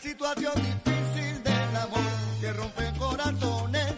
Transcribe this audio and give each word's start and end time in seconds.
situación 0.00 0.52
difícil 0.54 1.42
del 1.42 1.76
amor 1.76 1.98
que 2.40 2.52
rompe 2.52 2.92
corazones 2.98 3.94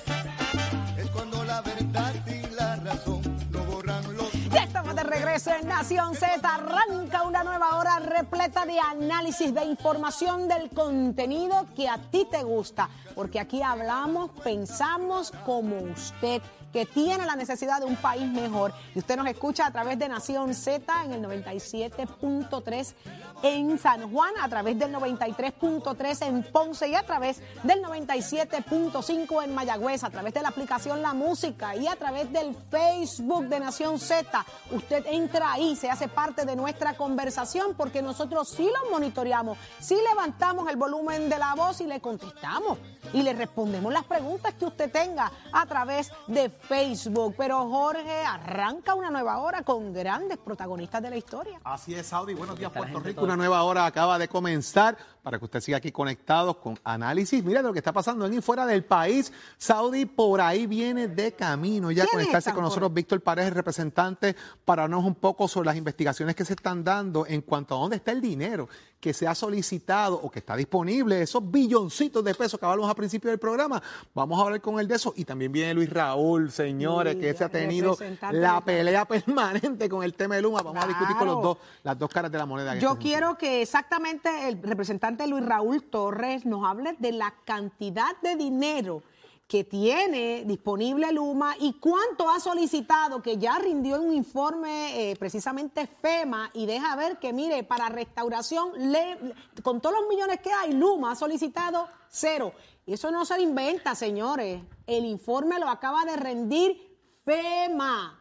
es 0.96 1.10
cuando 1.10 1.44
la 1.44 1.60
verdad 1.60 2.14
y 2.26 2.54
la 2.54 2.76
razón 2.76 3.20
no 3.50 3.64
borran 3.64 4.16
los 4.16 4.32
Ya 4.50 4.64
estamos 4.64 4.94
de 4.94 5.02
regreso 5.02 5.50
en 5.50 5.68
Nación 5.68 6.14
Z. 6.14 6.40
Arranca 6.42 7.22
una 7.24 7.44
nueva 7.44 7.76
hora 7.76 7.98
repleta 7.98 8.64
de 8.64 8.78
análisis, 8.78 9.52
de 9.52 9.64
información 9.64 10.48
del 10.48 10.70
contenido 10.70 11.66
que 11.76 11.88
a 11.88 11.98
ti 11.98 12.26
te 12.30 12.42
gusta. 12.42 12.88
Porque 13.14 13.38
aquí 13.38 13.62
hablamos, 13.62 14.30
pensamos 14.42 15.32
como 15.44 15.76
usted 15.76 16.40
que 16.72 16.86
tiene 16.86 17.26
la 17.26 17.36
necesidad 17.36 17.80
de 17.80 17.86
un 17.86 17.96
país 17.96 18.26
mejor. 18.30 18.72
Y 18.94 19.00
usted 19.00 19.16
nos 19.16 19.26
escucha 19.26 19.66
a 19.66 19.70
través 19.70 19.98
de 19.98 20.08
Nación 20.08 20.54
Z 20.54 21.04
en 21.04 21.12
el 21.12 21.22
97.3 21.22 22.94
en 23.42 23.78
San 23.78 24.12
Juan, 24.12 24.32
a 24.40 24.48
través 24.48 24.78
del 24.78 24.92
93.3 24.94 26.26
en 26.26 26.42
Ponce 26.42 26.88
y 26.88 26.94
a 26.94 27.02
través 27.02 27.40
del 27.62 27.82
97.5 27.82 29.44
en 29.44 29.54
Mayagüez, 29.54 30.04
a 30.04 30.10
través 30.10 30.34
de 30.34 30.42
la 30.42 30.48
aplicación 30.48 31.02
La 31.02 31.14
Música 31.14 31.74
y 31.76 31.86
a 31.86 31.96
través 31.96 32.30
del 32.32 32.54
Facebook 32.70 33.48
de 33.48 33.60
Nación 33.60 33.98
Z. 33.98 34.44
Usted 34.70 35.06
entra 35.06 35.52
ahí, 35.52 35.76
se 35.76 35.90
hace 35.90 36.08
parte 36.08 36.44
de 36.44 36.56
nuestra 36.56 36.96
conversación 36.96 37.74
porque 37.76 38.02
nosotros 38.02 38.48
sí 38.48 38.68
lo 38.68 38.90
monitoreamos, 38.90 39.58
sí 39.80 39.96
levantamos 40.08 40.68
el 40.68 40.76
volumen 40.76 41.28
de 41.28 41.38
la 41.38 41.54
voz 41.54 41.80
y 41.80 41.86
le 41.86 42.00
contestamos 42.00 42.78
y 43.12 43.22
le 43.22 43.32
respondemos 43.32 43.92
las 43.92 44.04
preguntas 44.04 44.54
que 44.54 44.66
usted 44.66 44.90
tenga 44.90 45.32
a 45.52 45.66
través 45.66 46.12
de 46.26 46.50
Facebook. 46.60 47.34
Pero 47.36 47.68
Jorge 47.68 48.24
arranca 48.24 48.94
una 48.94 49.10
nueva 49.10 49.38
hora 49.38 49.62
con 49.62 49.92
grandes 49.92 50.38
protagonistas 50.38 51.02
de 51.02 51.10
la 51.10 51.16
historia. 51.16 51.60
Así 51.64 51.94
es, 51.94 52.06
Saudi. 52.06 52.34
Buenos 52.34 52.58
días, 52.58 52.70
Puerto 52.70 53.00
Rico. 53.00 53.24
Una 53.24 53.36
nueva 53.36 53.62
hora 53.62 53.86
acaba 53.86 54.18
de 54.18 54.28
comenzar 54.28 54.96
para 55.22 55.38
que 55.38 55.44
usted 55.44 55.60
siga 55.60 55.78
aquí 55.78 55.92
conectado 55.92 56.58
con 56.60 56.78
análisis. 56.84 57.44
Mira 57.44 57.62
lo 57.62 57.72
que 57.72 57.78
está 57.78 57.92
pasando 57.92 58.26
en 58.26 58.34
y 58.34 58.40
fuera 58.40 58.66
del 58.66 58.84
país. 58.84 59.32
Saudi 59.58 60.06
por 60.06 60.40
ahí 60.40 60.66
viene 60.66 61.08
de 61.08 61.32
camino 61.32 61.90
ya 61.90 62.06
conectarse 62.06 62.52
con 62.52 62.62
nosotros 62.62 62.92
Víctor 62.92 63.20
Párez, 63.20 63.46
el 63.46 63.54
representante, 63.54 64.36
para 64.64 64.84
hablarnos 64.84 65.06
un 65.06 65.14
poco 65.14 65.48
sobre 65.48 65.66
las 65.66 65.76
investigaciones 65.76 66.34
que 66.34 66.44
se 66.44 66.54
están 66.54 66.84
dando 66.84 67.26
en 67.26 67.42
cuanto 67.42 67.74
a 67.74 67.78
dónde 67.78 67.96
está 67.96 68.12
el 68.12 68.20
dinero 68.20 68.68
que 69.00 69.14
se 69.14 69.26
ha 69.26 69.34
solicitado 69.34 70.20
o 70.22 70.30
que 70.30 70.40
está 70.40 70.54
disponible, 70.54 71.22
esos 71.22 71.50
billoncitos 71.50 72.22
de 72.22 72.34
pesos 72.34 72.60
que 72.60 72.66
hablamos 72.66 72.88
al 72.88 72.94
principio 72.94 73.30
del 73.30 73.38
programa. 73.38 73.82
Vamos 74.14 74.38
a 74.38 74.42
hablar 74.42 74.60
con 74.60 74.78
él 74.78 74.86
de 74.86 74.96
eso. 74.96 75.14
Y 75.16 75.24
también 75.24 75.50
viene 75.50 75.72
Luis 75.72 75.88
Raúl, 75.88 76.50
señores, 76.50 77.16
que 77.16 77.32
se 77.32 77.44
ha 77.44 77.48
tenido 77.48 77.96
la 78.30 78.60
pelea 78.62 79.04
permanente 79.08 79.88
con 79.88 80.04
el 80.04 80.12
tema 80.12 80.36
de 80.36 80.42
Luma. 80.42 80.60
Vamos 80.62 80.84
a 80.84 80.86
discutir 80.86 81.16
con 81.16 81.26
los 81.26 81.42
dos, 81.42 81.58
las 81.82 81.98
dos 81.98 82.10
caras 82.10 82.30
de 82.30 82.36
la 82.36 82.44
moneda. 82.44 82.76
Yo 82.76 82.98
quiero 82.98 83.38
que 83.38 83.62
exactamente 83.62 84.48
el 84.48 84.62
representante 84.62 85.09
Luis 85.26 85.44
Raúl 85.44 85.82
Torres 85.82 86.46
nos 86.46 86.64
hable 86.64 86.94
de 86.98 87.12
la 87.12 87.34
cantidad 87.44 88.16
de 88.22 88.36
dinero 88.36 89.02
que 89.50 89.64
tiene 89.64 90.44
disponible 90.44 91.10
Luma 91.10 91.56
y 91.58 91.72
cuánto 91.72 92.30
ha 92.30 92.38
solicitado, 92.38 93.20
que 93.20 93.36
ya 93.36 93.58
rindió 93.58 94.00
un 94.00 94.14
informe 94.14 95.10
eh, 95.10 95.16
precisamente 95.16 95.88
FEMA 95.88 96.50
y 96.54 96.66
deja 96.66 96.94
ver 96.94 97.18
que, 97.18 97.32
mire, 97.32 97.64
para 97.64 97.88
restauración, 97.88 98.92
le, 98.92 99.18
con 99.64 99.80
todos 99.80 99.96
los 100.00 100.08
millones 100.08 100.38
que 100.38 100.52
hay, 100.52 100.72
Luma 100.72 101.10
ha 101.10 101.16
solicitado 101.16 101.88
cero. 102.08 102.52
Y 102.86 102.92
eso 102.92 103.10
no 103.10 103.24
se 103.24 103.40
inventa, 103.40 103.96
señores. 103.96 104.62
El 104.86 105.04
informe 105.04 105.58
lo 105.58 105.68
acaba 105.68 106.04
de 106.04 106.16
rendir 106.16 106.96
FEMA. 107.24 108.19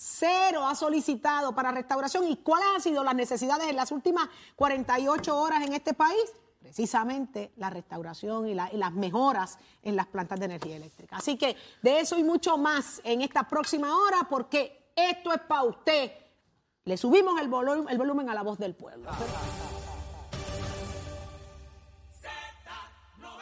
Cero 0.00 0.64
ha 0.64 0.76
solicitado 0.76 1.52
para 1.52 1.72
restauración. 1.72 2.28
¿Y 2.28 2.36
cuáles 2.36 2.68
han 2.72 2.80
sido 2.80 3.02
las 3.02 3.16
necesidades 3.16 3.66
en 3.66 3.74
las 3.74 3.90
últimas 3.90 4.28
48 4.54 5.36
horas 5.36 5.64
en 5.64 5.74
este 5.74 5.92
país? 5.92 6.32
precisamente 6.58 7.52
la 7.56 7.70
restauración 7.70 8.48
y, 8.48 8.54
la, 8.54 8.68
y, 8.72 8.76
las 8.76 8.92
mejoras 8.92 9.58
en 9.80 9.96
las 9.96 10.06
plantas 10.06 10.38
de 10.40 10.46
energía 10.46 10.76
eléctrica. 10.76 11.16
Así 11.16 11.38
que 11.38 11.56
de 11.80 12.00
eso 12.00 12.18
y 12.18 12.24
mucho 12.24 12.58
más 12.58 13.00
en 13.04 13.22
esta 13.22 13.44
próxima 13.44 13.96
hora, 13.96 14.26
porque 14.28 14.90
esto 14.94 15.32
es 15.32 15.40
para 15.42 15.62
usted. 15.62 16.12
Le 16.84 16.96
subimos 16.96 17.40
el, 17.40 17.48
volu 17.48 17.88
el 17.88 17.96
volumen 17.96 18.28
a 18.28 18.34
la 18.34 18.42
voz 18.42 18.58
del 18.58 18.74
pueblo. 18.74 19.08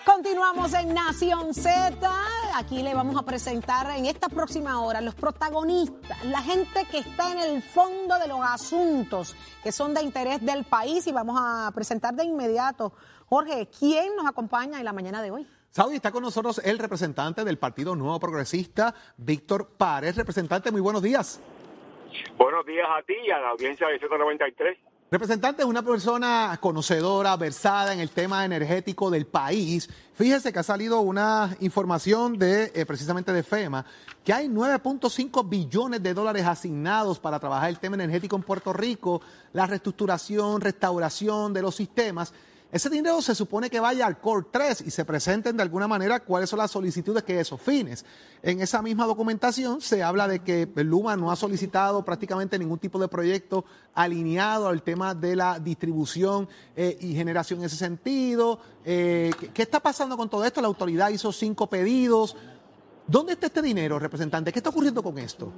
Continuamos 0.05 0.73
en 0.75 0.95
Nación 0.95 1.53
Z. 1.53 1.99
Aquí 2.59 2.83
le 2.83 2.95
vamos 2.95 3.19
a 3.19 3.23
presentar 3.23 3.87
en 3.99 4.07
esta 4.07 4.31
próxima 4.31 4.81
hora 4.81 5.03
los 5.03 5.15
protagonistas, 5.15 6.25
la 6.25 6.41
gente 6.41 6.87
que 6.91 7.01
está 7.01 7.31
en 7.31 7.39
el 7.39 7.61
fondo 7.61 8.19
de 8.19 8.29
los 8.29 8.41
asuntos 8.41 9.37
que 9.63 9.71
son 9.71 9.93
de 9.93 10.03
interés 10.03 10.41
del 10.41 10.65
país 10.65 11.07
y 11.07 11.13
vamos 11.13 11.39
a 11.39 11.71
presentar 11.75 12.15
de 12.15 12.25
inmediato. 12.25 12.95
Jorge, 13.27 13.69
¿quién 13.79 14.17
nos 14.17 14.27
acompaña 14.27 14.79
en 14.79 14.87
la 14.87 14.95
mañana 14.95 15.21
de 15.21 15.33
hoy? 15.33 15.47
Saudi, 15.71 15.97
está 15.97 16.11
con 16.11 16.23
nosotros 16.23 16.63
el 16.65 16.79
representante 16.79 17.45
del 17.45 17.59
Partido 17.59 17.95
Nuevo 17.95 18.19
Progresista, 18.19 18.95
Víctor 19.19 19.77
Párez. 19.77 20.17
Representante, 20.17 20.73
muy 20.73 20.81
buenos 20.81 21.03
días. 21.03 21.43
Buenos 22.39 22.65
días 22.65 22.89
a 22.89 23.03
ti 23.03 23.17
y 23.23 23.31
a 23.33 23.39
la 23.39 23.51
audiencia 23.51 23.87
de 23.89 23.99
193. 23.99 24.79
Representante 25.09 25.63
es 25.63 25.69
una 25.69 25.83
persona 25.83 26.59
conocedora, 26.61 27.37
versada 27.37 27.93
en 27.93 28.01
el 28.01 28.11
tema 28.11 28.45
energético 28.45 29.09
del 29.09 29.25
país. 29.25 29.89
Fíjese 30.15 30.53
que 30.53 30.59
ha 30.59 30.65
salido 30.65 31.01
una 31.01 31.57
información 31.61 32.37
de 32.37 32.73
eh, 32.75 32.85
precisamente 32.85 33.33
de 33.33 33.45
FEMA 33.45 33.87
que 34.25 34.33
hay 34.33 34.49
9.5 34.49 35.49
billones 35.49 36.03
de 36.03 36.13
dólares 36.13 36.45
asignados 36.45 37.21
para 37.21 37.39
trabajar 37.39 37.69
el 37.69 37.79
tema 37.79 37.95
energético 37.95 38.35
en 38.35 38.43
Puerto 38.43 38.73
Rico, 38.73 39.21
la 39.53 39.67
reestructuración, 39.67 40.61
restauración 40.61 41.53
de 41.53 41.63
los 41.63 41.77
sistemas. 41.77 42.33
Ese 42.73 42.91
dinero 42.91 43.23
se 43.23 43.35
supone 43.35 43.71
que 43.71 43.79
vaya 43.79 44.07
al 44.07 44.19
Core 44.19 44.47
3 44.51 44.83
y 44.87 44.91
se 44.91 45.05
presenten 45.05 45.57
de 45.57 45.63
alguna 45.63 45.87
manera 45.87 46.21
cuáles 46.21 46.51
son 46.51 46.59
las 46.59 46.71
solicitudes 46.71 47.23
que 47.23 47.39
esos 47.39 47.61
fines. 47.61 48.05
En 48.43 48.61
esa 48.61 48.83
misma 48.83 49.07
documentación 49.07 49.81
se 49.81 50.03
habla 50.03 50.27
de 50.27 50.41
que 50.41 50.69
Luma 50.77 51.17
no 51.17 51.31
ha 51.31 51.37
solicitado 51.37 52.05
prácticamente 52.05 52.59
ningún 52.59 52.79
tipo 52.79 52.99
de 52.99 53.07
proyecto 53.07 53.65
alineado 53.95 54.69
al 54.69 54.83
tema 54.83 55.15
de 55.15 55.37
la 55.37 55.61
distribución 55.61 56.49
eh, 56.75 56.99
y 57.01 57.15
generación 57.15 57.61
en 57.61 57.67
ese 57.67 57.77
sentido. 57.77 58.59
Eh, 58.85 59.31
¿qué, 59.39 59.49
¿Qué 59.49 59.63
está 59.63 59.79
pasando 59.79 60.17
con 60.17 60.29
todo 60.29 60.45
esto? 60.45 60.61
La 60.61 60.67
autoridad 60.67 61.11
hizo 61.11 61.31
cinco 61.33 61.69
pedidos. 61.69 62.37
¿Dónde 63.07 63.35
está 63.35 63.47
este 63.47 63.63
dinero, 63.63 64.01
representante? 64.01 64.53
¿Qué 64.53 64.59
está 64.59 64.71
ocurriendo 64.71 65.03
con 65.05 65.17
esto? 65.19 65.53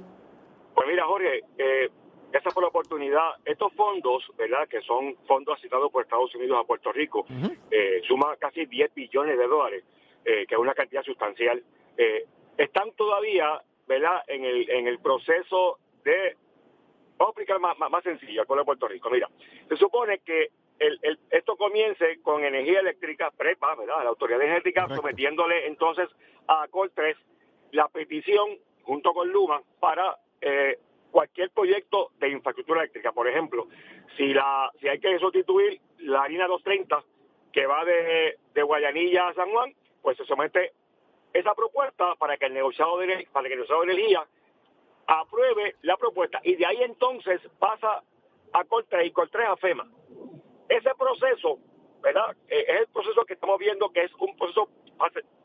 Pues 0.75 0.87
mira, 0.87 1.05
Jorge, 1.07 1.39
eh, 1.57 1.89
esa 2.33 2.51
fue 2.51 2.63
la 2.63 2.69
oportunidad. 2.69 3.31
Estos 3.45 3.73
fondos, 3.73 4.23
¿verdad? 4.37 4.67
Que 4.67 4.81
son 4.81 5.15
fondos 5.27 5.57
asignados 5.57 5.91
por 5.91 6.03
Estados 6.03 6.33
Unidos 6.35 6.59
a 6.59 6.67
Puerto 6.67 6.91
Rico, 6.91 7.21
uh 7.21 7.33
-huh. 7.33 7.57
eh, 7.71 8.01
suma 8.07 8.35
casi 8.37 8.65
10 8.65 8.93
billones 8.93 9.37
de 9.37 9.47
dólares, 9.47 9.83
eh, 10.25 10.45
que 10.47 10.55
es 10.55 10.59
una 10.59 10.73
cantidad 10.73 11.03
sustancial. 11.03 11.63
Eh, 11.97 12.25
están 12.57 12.91
todavía, 12.93 13.61
¿verdad? 13.87 14.23
En 14.27 14.43
el, 14.45 14.69
en 14.69 14.87
el 14.87 14.99
proceso 14.99 15.79
de... 16.03 16.35
Vamos 17.17 17.35
a 17.35 17.41
explicar 17.41 17.59
más, 17.59 17.77
más, 17.77 17.91
más 17.91 18.03
sencillo 18.03 18.45
pueblo 18.45 18.61
de 18.63 18.65
Puerto 18.65 18.87
Rico. 18.87 19.09
Mira, 19.09 19.27
se 19.67 19.75
supone 19.75 20.19
que 20.19 20.49
el, 20.79 20.97
el, 21.01 21.19
esto 21.31 21.57
comience 21.57 22.21
con 22.21 22.43
energía 22.45 22.79
eléctrica, 22.79 23.31
PREPA, 23.31 23.75
¿verdad? 23.75 24.03
La 24.03 24.09
Autoridad 24.09 24.41
Energética, 24.41 24.83
Correcto. 24.83 25.01
sometiéndole 25.01 25.67
entonces 25.67 26.07
a 26.47 26.67
COL 26.69 26.91
3 26.93 27.17
la 27.71 27.87
petición 27.89 28.57
junto 28.83 29.13
con 29.13 29.29
Luma 29.29 29.61
para 29.79 30.17
eh, 30.41 30.77
cualquier 31.11 31.49
proyecto 31.51 32.11
de 32.19 32.29
infraestructura 32.29 32.81
eléctrica. 32.81 33.11
Por 33.11 33.27
ejemplo, 33.27 33.67
si 34.17 34.33
la 34.33 34.71
si 34.79 34.87
hay 34.87 34.99
que 34.99 35.09
sustituir 35.29 35.79
la 35.99 36.23
harina 36.23 36.47
230 36.47 37.03
que 37.51 37.65
va 37.65 37.85
de, 37.85 38.37
Guayanilla 38.61 39.29
a 39.29 39.33
San 39.33 39.49
Juan, 39.51 39.73
pues 40.01 40.17
se 40.17 40.25
somete 40.25 40.73
esa 41.33 41.53
propuesta 41.53 42.15
para 42.15 42.37
que 42.37 42.47
el 42.47 42.53
negociado 42.53 42.97
de, 42.97 43.27
para 43.31 43.47
que 43.47 43.53
el 43.53 43.59
negociado 43.59 43.81
de 43.81 43.93
energía 43.93 44.25
apruebe 45.07 45.75
la 45.81 45.97
propuesta 45.97 46.39
y 46.43 46.55
de 46.55 46.65
ahí 46.65 46.83
entonces 46.83 47.41
pasa 47.59 48.03
a 48.53 48.63
Coltre 48.65 49.05
y 49.05 49.11
Coltre 49.11 49.45
a 49.45 49.55
FEMA. 49.55 49.87
Ese 50.67 50.89
proceso, 50.95 51.59
¿verdad? 52.01 52.35
Eh, 52.47 52.65
es 52.67 52.79
el 52.81 52.87
proceso 52.87 53.25
que 53.25 53.33
estamos 53.33 53.59
viendo 53.59 53.91
que 53.91 54.03
es 54.03 54.11
un 54.19 54.35
proceso 54.37 54.69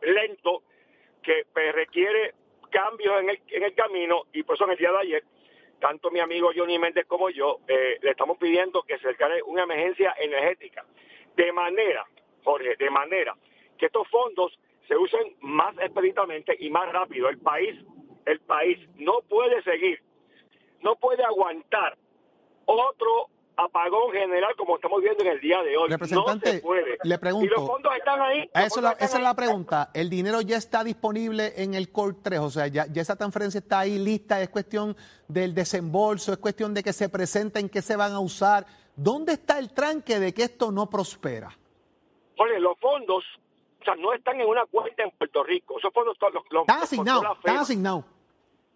lento 0.02 0.62
que 1.22 1.46
pues, 1.52 1.75
requiere 1.75 2.34
cambios 2.70 3.20
en 3.20 3.30
el, 3.30 3.40
en 3.48 3.62
el 3.62 3.75
camino 3.75 4.22
y 4.32 4.42
por 4.42 4.56
eso 4.56 4.64
en 4.64 4.72
el 4.72 4.78
día 4.78 4.92
de 4.92 4.98
ayer 4.98 5.25
tanto 5.81 6.11
mi 6.11 6.21
amigo 6.21 6.50
Johnny 6.55 6.79
Méndez 6.79 7.06
como 7.06 7.31
yo 7.31 7.61
eh, 7.69 7.99
le 8.00 8.11
estamos 8.11 8.38
pidiendo 8.38 8.82
que 8.82 8.99
se 8.99 9.09
declare 9.09 9.43
una 9.43 9.65
emergencia 9.65 10.15
energética 10.19 10.85
de 11.37 11.53
manera, 11.53 12.06
Jorge, 12.43 12.76
de 12.76 12.91
manera 12.91 13.35
que 13.79 13.87
estos 13.87 14.09
fondos 14.09 14.59
se 14.87 14.97
usen 14.97 15.37
más 15.41 15.75
expeditamente 15.79 16.56
y 16.59 16.71
más 16.71 16.93
rápido. 16.93 17.29
El 17.29 17.38
país, 17.38 17.75
el 18.26 18.41
país 18.41 18.79
no 18.97 19.21
puede 19.29 19.62
seguir, 19.62 20.00
no 20.81 20.97
puede 20.97 21.25
aguantar 21.25 21.97
otro 22.67 23.29
apagón 23.56 24.12
general 24.12 24.54
como 24.56 24.76
estamos 24.76 25.00
viendo 25.02 25.22
en 25.22 25.30
el 25.30 25.40
día 25.40 25.62
de 25.62 25.76
hoy. 25.76 25.88
Representante, 25.88 26.46
no 26.46 26.52
se 26.52 26.60
puede. 26.60 26.98
le 27.02 27.18
pregunto. 27.18 27.46
Y 27.46 27.48
los 27.48 27.66
fondos 27.66 27.92
están 27.96 28.20
ahí. 28.20 28.50
Eso 28.54 28.80
la, 28.80 28.92
esa 28.92 29.16
ahí. 29.16 29.22
es 29.22 29.22
la 29.22 29.34
pregunta. 29.34 29.90
¿El 29.94 30.10
dinero 30.10 30.40
ya 30.40 30.56
está 30.56 30.82
disponible 30.84 31.52
en 31.56 31.74
el 31.74 31.90
Core 31.90 32.16
3? 32.22 32.40
O 32.40 32.50
sea, 32.50 32.66
ya, 32.66 32.86
ya, 32.86 33.02
esa 33.02 33.16
transferencia 33.16 33.58
está 33.58 33.80
ahí 33.80 33.98
lista. 33.98 34.40
Es 34.40 34.48
cuestión 34.48 34.96
del 35.28 35.54
desembolso, 35.54 36.32
es 36.32 36.38
cuestión 36.38 36.74
de 36.74 36.82
que 36.82 36.92
se 36.92 37.08
presenten, 37.08 37.68
qué 37.68 37.82
se 37.82 37.96
van 37.96 38.12
a 38.12 38.20
usar. 38.20 38.66
¿Dónde 38.96 39.34
está 39.34 39.58
el 39.58 39.72
tranque 39.72 40.18
de 40.18 40.32
que 40.32 40.44
esto 40.44 40.70
no 40.70 40.88
prospera? 40.88 41.56
Oye, 42.38 42.58
los 42.60 42.78
fondos, 42.78 43.24
o 43.80 43.84
sea, 43.84 43.94
no 43.96 44.12
están 44.12 44.40
en 44.40 44.48
una 44.48 44.64
cuenta 44.66 45.02
en 45.02 45.10
Puerto 45.12 45.42
Rico. 45.44 45.78
Esos 45.78 45.92
fondos 45.92 46.16
los, 46.20 46.44
los, 46.50 46.62
Están 46.62 46.82
asignados, 46.82 47.24
están 47.38 47.56
asignados. 47.58 48.04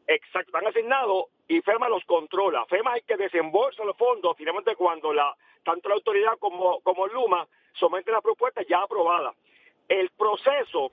Exacto, 0.08 0.48
están 0.56 0.66
asignados 0.66 1.26
y 1.48 1.60
FEMA 1.60 1.88
los 1.90 2.02
controla. 2.06 2.64
FEMA 2.66 2.96
es 2.96 3.04
que 3.04 3.16
desembolsa 3.18 3.84
los 3.84 3.96
fondos 3.96 4.34
finalmente 4.38 4.74
cuando 4.74 5.12
tanto 5.62 5.88
la 5.90 5.96
autoridad 5.96 6.38
como, 6.38 6.80
como 6.80 7.06
Luma 7.06 7.46
someten 7.74 8.14
la 8.14 8.22
propuesta 8.22 8.62
ya 8.66 8.82
aprobada. 8.82 9.34
El 9.86 10.08
proceso, 10.10 10.90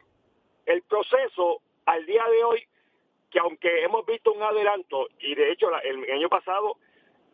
el 0.65 0.81
proceso 0.83 1.61
al 1.85 2.05
día 2.05 2.25
de 2.27 2.43
hoy, 2.43 2.67
que 3.31 3.39
aunque 3.39 3.83
hemos 3.83 4.05
visto 4.05 4.33
un 4.33 4.43
adelanto, 4.43 5.07
y 5.19 5.33
de 5.33 5.49
hecho 5.51 5.69
el, 5.83 6.11
año 6.11 6.27
pasado 6.27 6.75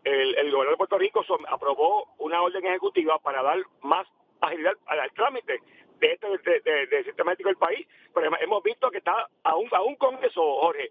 el, 0.04 0.36
el 0.38 0.52
gobierno 0.52 0.72
de 0.72 0.78
Puerto 0.78 1.00
Rico 1.00 1.24
aprobó 1.48 2.10
una 2.20 2.44
orden 2.44 2.64
ejecutiva 2.66 3.18
para 3.20 3.42
dar 3.42 3.58
más 3.82 4.08
agilidad 4.40 4.74
al, 4.86 5.12
trámite 5.14 5.60
de 6.00 6.12
este 6.14 6.28
de, 6.28 6.60
de- 6.88 7.14
eléctrico 7.18 7.50
del 7.50 7.58
país, 7.58 7.88
pero 8.14 8.30
hemos 8.40 8.64
visto 8.64 8.92
que 8.92 9.00
está 9.00 9.28
aún 9.44 9.68
aún 9.72 9.96
con 9.96 10.24
eso, 10.24 10.42
Jorge, 10.62 10.90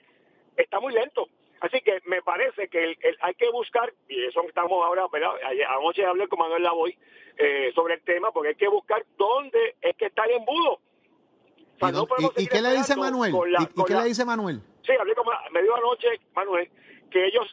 está 0.81 0.83
muy 0.83 0.93
lento. 0.93 1.29
Así 1.61 1.81
que 1.83 2.01
me 2.07 2.23
parece 2.23 2.69
que 2.69 2.83
el- 2.83 2.99
el- 3.03 3.19
hay 3.21 3.35
que 3.35 3.51
buscar, 3.51 3.93
y 4.09 4.25
eso 4.25 4.41
estamos 4.49 4.83
ahora, 4.85 5.07
¿verdad? 5.13 5.33
Ayer- 5.45 5.67
Anoche 5.67 6.05
hablé 6.07 6.27
con 6.29 6.39
Manuel 6.39 6.63
Lavoy 6.63 6.97
eh, 7.37 7.71
sobre 7.75 7.95
el 7.95 8.03
tema, 8.03 8.33
porque 8.33 8.51
hay 8.51 8.55
que 8.55 8.69
buscar 8.69 9.05
dónde 9.19 9.77
es 9.81 9.97
que 9.97 10.07
está 10.07 10.25
el 10.25 10.33
embudo. 10.33 10.73
O 10.73 11.79
sea, 11.79 11.89
¿Y, 11.89 11.93
no 11.93 12.07
y- 12.37 12.43
y 12.43 12.47
qué 12.47 12.61
le 12.63 12.73
dice 12.73 12.97
Manuel? 12.97 13.33
con 13.33 13.53
la- 13.53 13.63
¿Y, 13.63 13.67
con 13.75 13.85
qué 13.87 13.95
la- 13.95 14.03
le 14.03 14.09
dice 14.09 14.25
Manuel? 14.25 14.61
Sí, 14.85 14.93
hablé 14.99 15.15
con 15.15 15.27
me 15.53 15.63
dijo 15.63 15.75
anoche, 15.77 16.09
Manuel, 16.35 16.71
que 17.11 17.27
ellos, 17.27 17.47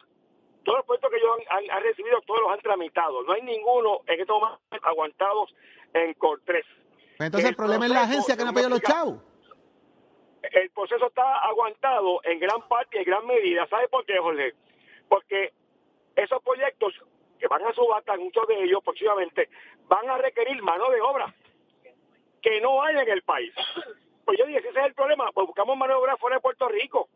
todos 0.64 0.78
los 0.78 0.86
puestos 0.86 1.10
que 1.10 1.16
ellos 1.16 1.30
han, 1.50 1.58
han- 1.64 1.70
han 1.70 1.82
recibido, 1.82 2.20
todos 2.26 2.40
los 2.40 2.50
han 2.50 2.60
tramitado. 2.60 3.22
No 3.22 3.32
hay 3.32 3.42
ninguno 3.42 4.00
en 4.06 4.20
estos 4.20 4.38
momentos 4.40 4.60
aguantados 4.82 5.54
en 5.94 6.14
Cortés. 6.14 6.64
Entonces 7.18 7.50
el, 7.50 7.56
problema 7.56 7.86
es 7.86 7.92
la 7.92 8.02
agencia 8.02 8.36
que 8.36 8.44
no 8.44 8.52
me 8.52 8.54
pagado 8.62 8.70
los 8.70 8.82
chavos. 8.82 9.22
El 10.42 10.70
proceso 10.70 11.06
está 11.06 11.38
aguantado 11.40 12.20
en 12.24 12.38
gran 12.38 12.66
parte 12.68 12.96
y 12.96 13.00
en 13.00 13.04
gran 13.04 13.26
medida. 13.26 13.66
¿Sabe 13.68 13.88
por 13.88 14.04
qué, 14.04 14.18
Jorge? 14.18 14.54
Porque 15.08 15.52
esos 16.16 16.42
proyectos 16.42 16.94
que 17.38 17.46
van 17.48 17.64
a 17.64 17.72
subasta, 17.72 18.16
muchos 18.16 18.46
de 18.48 18.64
ellos 18.64 18.80
próximamente, 18.84 19.48
van 19.88 20.08
a 20.10 20.18
requerir 20.18 20.60
mano 20.62 20.90
de 20.90 21.00
obra 21.00 21.34
que 22.42 22.60
no 22.60 22.82
hay 22.82 22.96
en 22.96 23.08
el 23.08 23.22
país. 23.22 23.52
Pues 24.24 24.38
yo 24.38 24.46
dije, 24.46 24.58
ese 24.58 24.68
es 24.68 24.86
el 24.86 24.94
problema, 24.94 25.30
pues 25.32 25.46
buscamos 25.46 25.76
mano 25.76 25.94
de 25.94 26.00
obra 26.00 26.16
fuera 26.16 26.36
de 26.36 26.42
Puerto 26.42 26.68
Rico. 26.68 27.08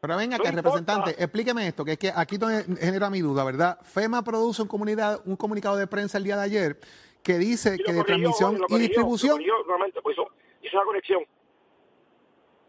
Pero 0.00 0.16
venga 0.16 0.36
No 0.38 0.42
acá, 0.42 0.50
importa. 0.50 0.68
representante, 0.68 1.22
explíqueme 1.22 1.66
esto, 1.66 1.84
que 1.84 1.92
es 1.92 1.98
que 1.98 2.12
aquí 2.14 2.38
genera 2.78 3.10
mi 3.10 3.20
duda, 3.20 3.44
¿verdad? 3.44 3.78
FEMA 3.82 4.22
produce 4.22 4.62
un, 4.62 4.68
comunidad, 4.68 5.20
un 5.26 5.36
comunicado 5.36 5.76
de 5.76 5.86
prensa 5.86 6.16
el 6.16 6.24
día 6.24 6.36
de 6.36 6.44
ayer 6.44 6.80
que 7.22 7.34
dice 7.34 7.76
que 7.76 7.92
de 7.92 8.02
transmisión 8.04 8.60
y 8.68 8.78
distribución, 8.78 9.32
corrigió 9.32 9.54
nuevamente, 9.66 10.00
pues 10.00 10.16
hizo, 10.16 10.30
hizo 10.62 10.76
una 10.76 10.86
conexión. 10.86 11.24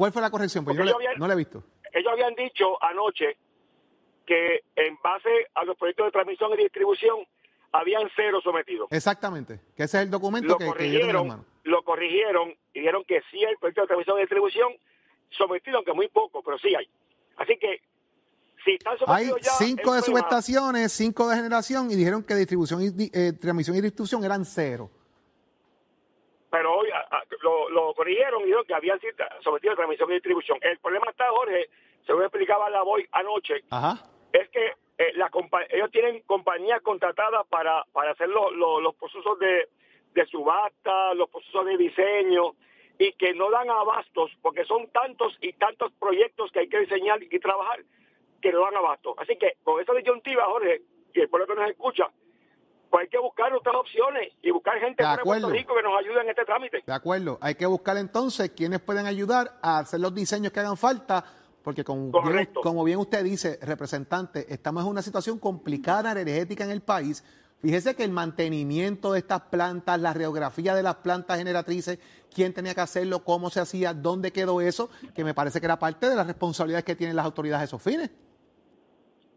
¿Cuál 0.02 0.12
fue 0.12 0.22
la 0.24 0.32
corrección? 0.32 0.66
Pues 0.66 0.76
yo 0.76 0.82
Porque 0.84 0.92
no, 0.94 0.98
le- 1.00 1.04
yo 1.06 1.10
había- 1.12 1.20
no 1.20 1.28
la 1.28 1.34
he 1.34 1.38
visto. 1.38 1.64
ellos 1.94 2.12
habían 2.12 2.34
dicho 2.34 2.84
anoche 2.84 3.38
que 4.26 4.64
en 4.76 4.98
base 5.04 5.30
a 5.54 5.64
los 5.64 5.78
proyectos 5.78 6.08
de 6.08 6.12
transmisión 6.12 6.52
y 6.54 6.58
distribución 6.58 7.18
habían 7.72 8.10
cero 8.16 8.40
sometidos. 8.44 8.88
Exactamente, 8.92 9.60
que 9.78 9.84
ese 9.84 9.98
es 10.00 10.04
el 10.06 10.10
documento 10.10 10.48
Lo 10.54 10.58
que, 10.58 10.64
que 10.66 10.70
yo 10.70 10.74
tengo 10.74 10.74
corrigieron, 10.74 11.28
manos. 11.28 11.46
lo 11.66 11.84
corrigieron 11.84 12.50
y 12.74 12.80
dijeron 12.80 13.04
que 13.06 13.22
sí 13.30 13.46
hay 13.46 13.56
proyectos 13.58 13.84
de 13.84 13.88
transmisión 13.90 14.18
y 14.18 14.22
distribución 14.22 14.74
sometidos, 15.30 15.76
aunque 15.78 15.94
muy 15.94 16.08
poco, 16.08 16.42
pero 16.44 16.58
sí 16.58 16.74
hay. 16.76 16.90
Así 17.38 17.58
que 17.58 17.80
si 18.66 18.72
están 18.74 18.94
Hay 19.08 19.28
sometidos 19.28 19.42
ya 19.42 19.52
cinco 19.54 19.94
de 19.94 20.02
subestaciones, 20.02 20.92
cinco 20.92 21.30
de 21.30 21.36
generación 21.36 21.92
y 21.92 21.96
dijeron 21.96 22.24
que 22.24 22.34
distribución 22.36 22.82
y, 22.84 23.10
eh, 23.14 23.34
transmisión 23.34 23.76
y 23.78 23.82
distribución 23.82 24.24
eran 24.24 24.46
cero. 24.46 24.90
Pero 26.52 26.76
hoy 26.76 26.90
a- 26.92 27.00
a- 27.18 27.24
lo, 27.42 27.70
lo 27.70 27.94
corrigieron 27.96 28.42
y 28.42 28.46
dijeron 28.46 28.66
que 28.66 28.74
habían 28.76 29.00
sido 29.00 29.14
sometidos 29.42 29.74
a 29.74 29.78
transmisión 29.78 30.12
y 30.12 30.16
distribución. 30.16 30.58
El 30.62 30.78
problema 30.80 31.10
está, 31.10 31.28
Jorge, 31.30 31.70
según 32.06 32.24
explicaba 32.24 32.70
la 32.70 32.84
voy 32.84 33.08
anoche, 33.14 33.64
Ajá. 33.72 34.04
es 34.34 34.50
que 34.50 34.74
eh, 34.98 35.14
la 35.16 35.30
compa- 35.32 35.66
ellos 35.70 35.90
tienen 35.92 36.22
compañías 36.28 36.82
contratadas 36.82 37.48
para, 37.48 37.84
para 37.94 38.12
hacer 38.12 38.30
lo- 38.30 38.52
lo- 38.52 38.82
los 38.82 38.94
procesos 38.96 39.40
de, 39.40 39.70
de 40.14 40.26
subasta, 40.28 41.14
los 41.16 41.30
procesos 41.30 41.66
de 41.66 41.78
diseño, 41.78 42.54
y 43.00 43.14
que 43.14 43.34
no 43.34 43.50
dan 43.50 43.70
abastos, 43.70 44.30
porque 44.44 44.64
son 44.66 44.88
tantos 44.92 45.36
y 45.42 45.54
tantos 45.54 45.92
proyectos 45.94 46.52
que 46.52 46.60
hay 46.60 46.70
que 46.70 46.82
diseñar 46.82 47.24
y 47.24 47.40
trabajar, 47.40 47.80
que 48.42 48.52
no 48.52 48.60
dan 48.62 48.76
abasto. 48.76 49.16
Así 49.18 49.38
que 49.38 49.54
con 49.64 49.82
esa 49.82 49.94
disyuntiva, 49.94 50.46
Jorge, 50.46 50.82
y 51.14 51.22
el 51.22 51.30
pueblo 51.30 51.48
que 51.48 51.56
nos 51.56 51.70
escucha, 51.72 52.10
pues 52.92 53.04
hay 53.04 53.08
que 53.08 53.18
buscar 53.18 53.54
otras 53.54 53.76
opciones 53.76 54.34
y 54.42 54.52
buscar 54.52 54.78
gente 54.80 55.02
De 55.04 55.10
de 55.10 55.18
Puerto. 55.24 55.50
Rico 55.50 55.74
que 55.74 55.82
nos 55.82 55.98
ayude 55.98 56.22
en 56.22 56.30
este 56.30 56.44
trámite. 56.44 56.84
De 56.86 56.94
acuerdo. 56.94 57.40
Hay 57.42 57.56
que 57.56 57.66
buscar 57.66 57.98
entonces 57.98 58.52
quienes 58.52 58.82
pueden 58.82 59.06
ayudar 59.06 59.58
a 59.62 59.80
hacer 59.80 60.02
los 60.02 60.14
diseños 60.14 60.52
que 60.52 60.60
hagan 60.60 60.76
falta, 60.76 61.24
porque 61.64 61.86
como 61.86 62.12
bien, 62.12 62.12
Correcto. 62.12 62.62
como 62.62 62.84
bien 62.84 63.00
usted 63.00 63.24
dice, 63.24 63.58
representante, 63.62 64.54
estamos 64.54 64.84
en 64.84 64.90
una 64.90 65.02
situación 65.02 65.40
complicada 65.40 66.12
energética 66.12 66.66
en 66.66 66.72
el 66.72 66.82
país. 66.82 67.24
Fíjese 67.62 67.96
que 67.96 68.04
el 68.04 68.12
mantenimiento 68.12 69.14
de 69.14 69.20
estas 69.20 69.42
plantas, 69.44 70.00
la 70.02 70.14
radiografía 70.14 70.76
de 70.76 70.84
las 70.84 70.96
plantas 70.96 71.38
generatrices, 71.38 72.00
quién 72.34 72.54
tenía 72.54 72.74
que 72.74 72.82
hacerlo, 72.82 73.24
cómo 73.24 73.50
se 73.50 73.62
hacía, 73.62 73.94
dónde 73.94 74.32
quedó 74.32 74.60
eso, 74.60 74.90
que 75.16 75.24
me 75.24 75.34
parece 75.34 75.60
que 75.62 75.68
era 75.68 75.80
parte 75.80 76.10
de 76.10 76.16
las 76.16 76.28
responsabilidades 76.28 76.84
que 76.84 76.96
tienen 76.96 77.16
las 77.16 77.26
autoridades 77.26 77.62
a 77.62 77.66
esos 77.66 77.82
fines. 77.82 78.10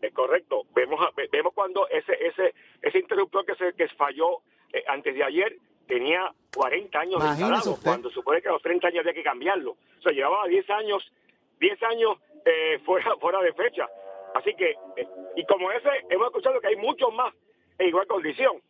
Es 0.00 0.12
correcto. 0.12 0.62
Vemos 0.74 1.00
vemos 1.32 1.52
cuando 1.54 1.88
ese 1.88 2.12
ese 2.20 2.54
ese 2.84 2.98
interruptor 2.98 3.44
que 3.44 3.54
se 3.56 3.72
que 3.74 3.88
falló 3.88 4.38
eh, 4.72 4.84
antes 4.86 5.14
de 5.14 5.24
ayer 5.24 5.56
tenía 5.86 6.32
40 6.54 6.98
años 6.98 7.22
de 7.22 7.28
instalado, 7.28 7.78
cuando 7.82 8.10
supone 8.10 8.40
que 8.40 8.48
a 8.48 8.52
los 8.52 8.62
30 8.62 8.88
años 8.88 9.00
había 9.00 9.12
que 9.14 9.22
cambiarlo. 9.22 9.72
O 9.72 10.02
sea, 10.02 10.12
llevaba 10.12 10.46
10 10.46 10.70
años 10.70 11.12
10 11.60 11.82
años 11.84 12.16
eh, 12.44 12.78
fuera 12.84 13.16
fuera 13.16 13.40
de 13.40 13.52
fecha. 13.52 13.88
Así 14.34 14.54
que 14.54 14.70
eh, 14.96 15.08
y 15.36 15.44
como 15.46 15.70
ese 15.72 15.88
hemos 16.10 16.26
escuchado 16.28 16.60
que 16.60 16.68
hay 16.68 16.76
muchos 16.76 17.12
más 17.14 17.34
en 17.78 17.88
igual 17.88 18.06
condición. 18.06 18.60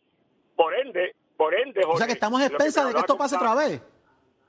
Por 0.56 0.74
ende, 0.74 1.14
por 1.36 1.54
ende, 1.54 1.80
O 1.80 1.82
sea 1.82 1.90
Jorge, 1.92 2.06
que 2.06 2.12
estamos 2.12 2.40
expensas 2.42 2.86
de 2.86 2.94
que 2.94 3.00
esto 3.00 3.16
pase 3.18 3.36
otra 3.36 3.54
vez. 3.54 3.82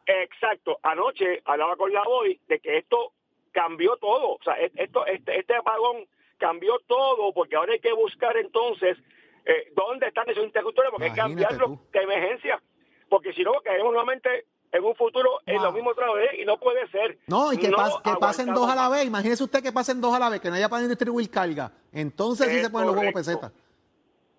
Exacto. 0.06 0.80
Anoche 0.84 1.42
hablaba 1.46 1.76
con 1.76 1.92
la 1.92 2.04
voy 2.04 2.40
de 2.48 2.60
que 2.60 2.78
esto 2.78 3.12
cambió 3.52 3.98
todo. 3.98 4.34
O 4.34 4.40
sea, 4.44 4.60
e- 4.60 4.72
esto, 4.76 5.06
este, 5.08 5.40
este 5.40 5.56
apagón 5.56 6.06
cambió 6.38 6.78
todo 6.88 7.34
porque 7.34 7.56
ahora 7.56 7.74
hay 7.74 7.80
que 7.80 7.94
buscar 7.94 8.38
entonces 8.38 8.98
eh, 9.46 9.72
dónde 9.76 10.08
están 10.08 10.30
esos 10.30 10.44
interruptores 10.44 10.92
porque 10.92 11.06
hay 11.06 11.14
que 11.14 11.20
Imagínate 11.20 11.48
cambiarlos 11.48 11.80
tú. 11.80 11.86
de 11.92 12.00
emergencia. 12.04 12.62
Porque 13.10 13.34
si 13.34 13.44
no, 13.44 13.52
caemos 13.64 13.92
nuevamente 13.94 14.46
en 14.72 14.84
un 14.84 14.96
futuro 14.96 15.40
en 15.46 15.56
Wow. 15.58 15.66
lo 15.66 15.72
mismo 15.72 15.90
otra 15.92 16.12
vez 16.14 16.32
y 16.40 16.44
no 16.46 16.58
puede 16.60 16.88
ser. 16.90 17.18
No, 17.28 17.54
y 17.54 17.58
que, 17.58 17.70
No 17.70 17.78
pas- 17.78 18.02
que 18.02 18.12
pasen 18.20 18.54
dos 18.54 18.70
a 18.70 18.76
la 18.76 18.90
vez. 18.90 19.06
Imagínese 19.06 19.44
usted 19.44 19.62
que 19.64 19.72
pasen 19.72 20.02
dos 20.02 20.14
a 20.14 20.20
la 20.20 20.30
vez, 20.30 20.42
que 20.42 20.50
no 20.50 20.56
haya 20.56 20.68
para 20.68 20.88
distribuir 20.88 21.30
carga. 21.30 21.72
Entonces 21.94 22.48
sí 22.50 22.58
Es 22.58 22.64
se 22.64 22.70
ponen 22.70 22.88
los 22.88 22.98
huevos 22.98 23.14
pesetas. 23.14 23.52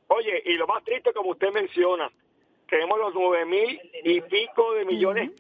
Oye, 0.08 0.42
y 0.44 0.54
lo 0.54 0.66
más 0.66 0.84
triste, 0.84 1.12
como 1.12 1.30
usted 1.30 1.50
menciona, 1.52 2.10
tenemos 2.68 2.98
los 2.98 3.14
nueve 3.14 3.44
mil 3.46 3.80
y 4.04 4.20
pico 4.22 4.74
de 4.74 4.84
millones 4.84 5.30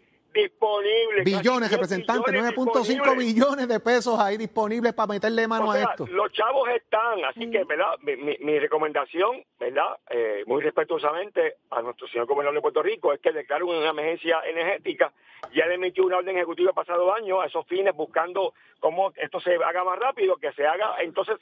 disponibles. 0.42 1.24
Billones, 1.24 1.68
10 1.68 1.72
representante, 1.72 2.30
billones 2.30 2.54
9.5 2.54 2.86
disponibles. 2.86 3.16
billones 3.34 3.68
de 3.68 3.80
pesos 3.80 4.18
ahí 4.18 4.36
disponibles 4.36 4.92
para 4.94 5.08
meterle 5.08 5.48
mano 5.48 5.68
O 5.70 5.72
sea, 5.72 5.86
a 5.88 5.90
esto. 5.90 6.06
los 6.06 6.32
chavos 6.32 6.68
están, 6.70 7.24
así 7.24 7.50
que, 7.50 7.64
¿verdad? 7.64 7.96
Mi, 8.02 8.16
mi- 8.16 8.36
mi 8.40 8.58
recomendación, 8.58 9.42
¿verdad? 9.58 9.96
Eh, 10.10 10.44
muy 10.46 10.62
respetuosamente 10.62 11.56
a 11.70 11.82
nuestro 11.82 12.06
señor 12.08 12.26
gobernador 12.26 12.54
de 12.56 12.62
Puerto 12.62 12.82
Rico 12.82 13.12
es 13.12 13.20
que 13.20 13.32
declare 13.32 13.64
una 13.64 13.90
emergencia 13.90 14.40
energética. 14.46 15.12
Ya 15.54 15.66
le 15.66 15.74
emitió 15.74 16.04
una 16.04 16.18
orden 16.18 16.36
ejecutiva 16.36 16.70
el 16.70 16.74
pasado 16.74 17.12
año 17.14 17.40
a 17.40 17.46
esos 17.46 17.66
fines, 17.66 17.94
buscando 17.94 18.54
cómo 18.80 19.12
esto 19.16 19.40
se 19.40 19.54
haga 19.56 19.84
más 19.84 19.98
rápido, 19.98 20.36
que 20.36 20.52
se 20.52 20.66
haga 20.66 20.96
entonces 21.00 21.36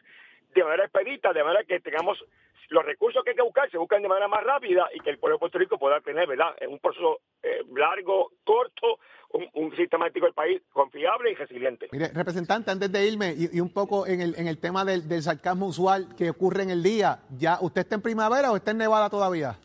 de 0.55 0.63
manera 0.63 0.85
expedita, 0.85 1.33
de 1.33 1.43
manera 1.43 1.65
que 1.65 1.81
tengamos 1.81 2.25
los 2.69 2.85
recursos 2.85 3.23
que 3.25 3.31
hay 3.31 3.37
que 3.37 3.43
buscar, 3.43 3.71
se 3.71 3.79
buscan 3.79 4.03
de 4.03 4.09
manera 4.09 4.29
más 4.29 4.43
rápida 4.45 4.87
y 4.95 5.01
que 5.01 5.11
el 5.11 5.19
pueblo 5.19 5.37
de 5.37 5.41
Puerto 5.41 5.59
Rico 5.59 5.79
pueda 5.79 6.01
tener, 6.01 6.27
¿verdad? 6.27 6.55
En 6.61 6.71
un 6.73 6.79
proceso 6.79 7.21
eh, 7.43 7.63
largo, 7.75 8.33
corto, 8.45 8.99
un, 9.33 9.49
un 9.55 9.77
sistema 9.77 10.05
eléctrico 10.05 10.27
del 10.27 10.35
país 10.35 10.63
confiable 10.73 11.33
y 11.33 11.35
resiliente. 11.35 11.89
Mire, 11.93 12.09
representante, 12.15 12.71
antes 12.71 12.91
de 12.91 13.07
irme 13.07 13.35
y, 13.37 13.57
y 13.57 13.61
un 13.61 13.73
poco 13.73 14.07
en 14.07 14.21
el, 14.21 14.35
en 14.39 14.47
el 14.49 14.59
tema 14.59 14.85
del, 14.85 15.09
del 15.09 15.23
sarcasmo 15.23 15.67
usual 15.67 16.15
que 16.17 16.31
ocurre 16.31 16.63
en 16.63 16.71
el 16.71 16.83
día, 16.83 17.21
¿ya 17.37 17.59
usted 17.61 17.83
está 17.83 17.97
en 17.97 18.03
primavera 18.03 18.53
o 18.53 18.57
está 18.57 18.71
en 18.71 18.79
nevada 18.79 19.11
todavía? 19.11 19.59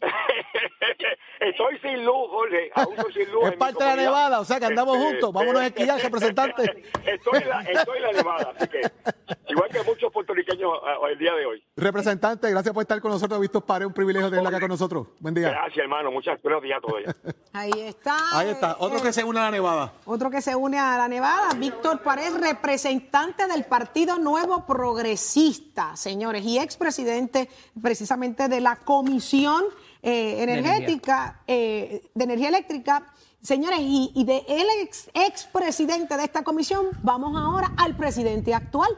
Estoy 1.40 1.78
sin 1.78 2.04
luz, 2.04 2.28
Jorge. 2.28 2.70
Aún 2.74 2.94
estoy 2.98 3.12
sin 3.14 3.32
luz. 3.32 3.44
Es 3.50 3.56
parte 3.56 3.82
de 3.82 3.90
la 3.90 3.96
nevada, 3.96 4.40
o 4.40 4.44
sea 4.44 4.58
que 4.58 4.66
andamos 4.66 4.96
Este, 4.96 5.08
juntos. 5.08 5.32
Vámonos 5.32 5.62
a 5.62 5.66
esquiar, 5.66 5.98
representante. 6.02 6.84
Estoy 7.06 7.42
en, 7.42 7.48
la, 7.48 7.60
estoy 7.62 7.96
en 7.96 8.02
la 8.02 8.12
nevada, 8.12 8.52
así 8.56 8.68
que 8.68 8.80
puertorriqueños 10.50 10.78
ah, 10.84 11.08
el 11.10 11.18
día 11.18 11.34
de 11.34 11.46
hoy. 11.46 11.62
Representante, 11.76 12.50
gracias 12.50 12.74
por 12.74 12.82
estar 12.82 13.00
con 13.00 13.10
nosotros. 13.10 13.40
Visto 13.40 13.60
Pare, 13.60 13.86
un 13.86 13.92
privilegio 13.92 14.28
tenerla 14.28 14.50
acá 14.50 14.60
con 14.60 14.68
nosotros. 14.68 15.08
Buen 15.20 15.34
día. 15.34 15.50
Gracias, 15.50 15.78
hermano. 15.78 16.10
Muchas 16.10 16.40
buenos 16.42 16.62
días 16.62 16.78
a 16.78 16.80
todos. 16.80 17.02
Ahí 17.52 17.72
está. 17.76 18.16
Ahí 18.32 18.50
está, 18.50 18.76
otro 18.78 18.98
eh, 18.98 19.02
que 19.02 19.12
se 19.12 19.24
une 19.24 19.38
a 19.38 19.44
la 19.44 19.50
nevada. 19.50 19.92
Otro 20.04 20.30
que 20.30 20.40
se 20.40 20.54
une 20.54 20.78
a 20.78 20.96
la 20.96 21.08
Nevada, 21.08 21.54
Víctor 21.56 22.00
Pared, 22.02 22.36
representante 22.40 23.46
del 23.46 23.64
Partido 23.64 24.18
Nuevo 24.18 24.66
Progresista, 24.66 25.96
señores, 25.96 26.44
y 26.44 26.58
expresidente 26.58 27.48
precisamente 27.80 28.48
de 28.48 28.60
la 28.60 28.76
Comisión 28.76 29.64
eh, 30.02 30.42
energética, 30.42 31.42
eh, 31.46 32.10
de 32.14 32.24
energía 32.24 32.48
eléctrica. 32.48 33.12
Señores, 33.42 33.80
y, 33.80 34.12
y 34.14 34.24
de 34.24 34.44
el 34.48 34.66
ex, 34.82 35.10
ex 35.14 35.44
presidente 35.44 36.16
de 36.16 36.24
esta 36.24 36.44
comisión, 36.44 36.88
vamos 37.02 37.34
ahora 37.40 37.72
al 37.78 37.96
presidente 37.96 38.54
actual 38.54 38.90